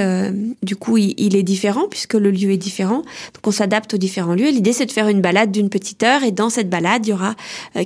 du 0.63 0.77
coup, 0.77 0.99
il, 0.99 1.15
il, 1.19 1.37
est 1.37 1.43
différent 1.43 1.85
puisque 1.91 2.15
le 2.15 2.31
lieu 2.31 2.51
est 2.51 2.57
différent. 2.57 3.03
Donc 3.35 3.47
on 3.47 3.51
s'adapte 3.51 3.95
aux 3.95 3.99
différents 3.99 4.35
lieux. 4.35 4.51
L'idée 4.51 4.73
c'est 4.73 4.87
de 4.87 4.93
faire 4.93 5.09
une 5.09 5.21
balade 5.21 5.51
d'une 5.51 5.69
petite 5.69 6.03
heure 6.03 6.23
et 6.23 6.31
dans 6.31 6.51
cette 6.51 6.71
balade, 6.71 7.07
il 7.07 7.11
y 7.11 7.13
aura 7.13 7.35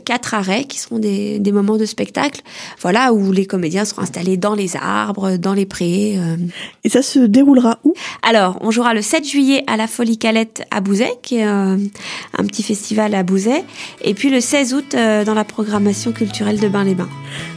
quatre 0.05 0.35
arrêts 0.35 0.65
qui 0.65 0.79
seront 0.79 0.99
des 0.99 1.17
des, 1.39 1.53
moments 1.53 1.77
de 1.77 1.85
spectacle, 1.85 2.43
voilà, 2.81 3.13
où 3.13 3.33
les 3.33 3.47
comédiens 3.47 3.85
seront 3.85 4.03
installés 4.03 4.37
dans 4.37 4.55
les 4.55 4.77
arbres, 4.77 5.37
dans 5.37 5.55
les 5.55 5.67
prés. 5.67 6.15
Euh. 6.19 6.37
Et 6.85 6.89
ça 6.89 7.03
se 7.03 7.19
déroulera 7.19 7.79
où? 7.85 7.95
Alors, 8.23 8.59
on 8.61 8.71
jouera 8.71 8.95
le 8.95 9.03
7 9.03 9.27
juillet 9.27 9.65
à 9.67 9.77
la 9.77 9.87
Folie 9.87 10.19
Calette 10.19 10.63
à 10.71 10.81
Bouzet, 10.81 11.13
qui 11.23 11.37
est 11.37 11.47
euh, 11.47 11.77
un 12.37 12.45
petit 12.45 12.63
festival 12.63 13.15
à 13.15 13.23
Bouzet, 13.23 13.65
et 14.03 14.15
puis 14.15 14.31
le 14.31 14.41
16 14.47 14.75
août 14.75 14.95
euh, 14.95 15.25
dans 15.25 15.35
la 15.35 15.43
programmation 15.43 16.13
culturelle 16.13 16.61
de 16.61 16.69
Bain-les-Bains. 16.69 17.09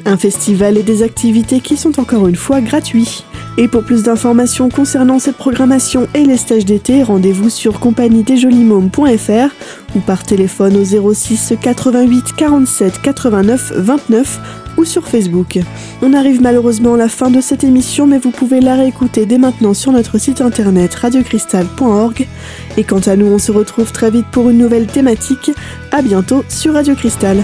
Un 0.06 0.18
festival 0.18 0.76
et 0.76 0.82
des 0.82 1.04
activités 1.04 1.60
qui 1.60 1.78
sont 1.78 2.00
encore 2.00 2.28
une 2.28 2.36
fois 2.36 2.62
gratuits. 2.62 3.24
Et 3.60 3.68
pour 3.68 3.84
plus 3.84 4.02
d'informations 4.02 4.70
concernant 4.70 5.20
cette 5.20 5.38
programmation 5.38 6.08
et 6.16 6.24
les 6.24 6.38
stages 6.38 6.66
d'été, 6.66 7.04
rendez-vous 7.04 7.52
sur 7.52 7.80
compagniedesjolimomes.fr 7.80 9.96
ou 9.96 10.00
par 10.00 10.24
téléphone 10.24 10.78
au 10.78 11.14
06 11.14 11.54
88 11.62 12.34
47 12.36 13.02
89 13.04 13.74
29 13.76 14.40
ou 14.80 14.86
sur 14.86 15.08
Facebook. 15.08 15.60
On 16.02 16.14
arrive 16.14 16.42
malheureusement 16.42 16.94
à 16.94 16.98
la 16.98 17.10
fin 17.10 17.30
de 17.30 17.42
cette 17.42 17.64
émission, 17.64 18.08
mais 18.08 18.18
vous 18.18 18.32
pouvez 18.32 18.62
la 18.62 18.76
réécouter 18.76 19.26
dès 19.26 19.38
maintenant 19.38 19.74
sur 19.74 19.92
notre 19.92 20.18
site 20.18 20.42
internet 20.42 20.96
radiocristal.org. 20.96 22.28
Et 22.78 22.84
quant 22.84 23.00
à 23.00 23.16
nous, 23.16 23.28
on 23.28 23.40
se 23.40 23.52
retrouve 23.52 23.92
très 23.92 24.10
vite 24.10 24.28
pour 24.32 24.50
une 24.50 24.58
nouvelle 24.58 24.88
thématique. 24.88 25.52
À 25.92 26.02
bientôt 26.02 26.44
sur 26.48 26.74
Radio 26.74 26.96
Cristal. 26.96 27.44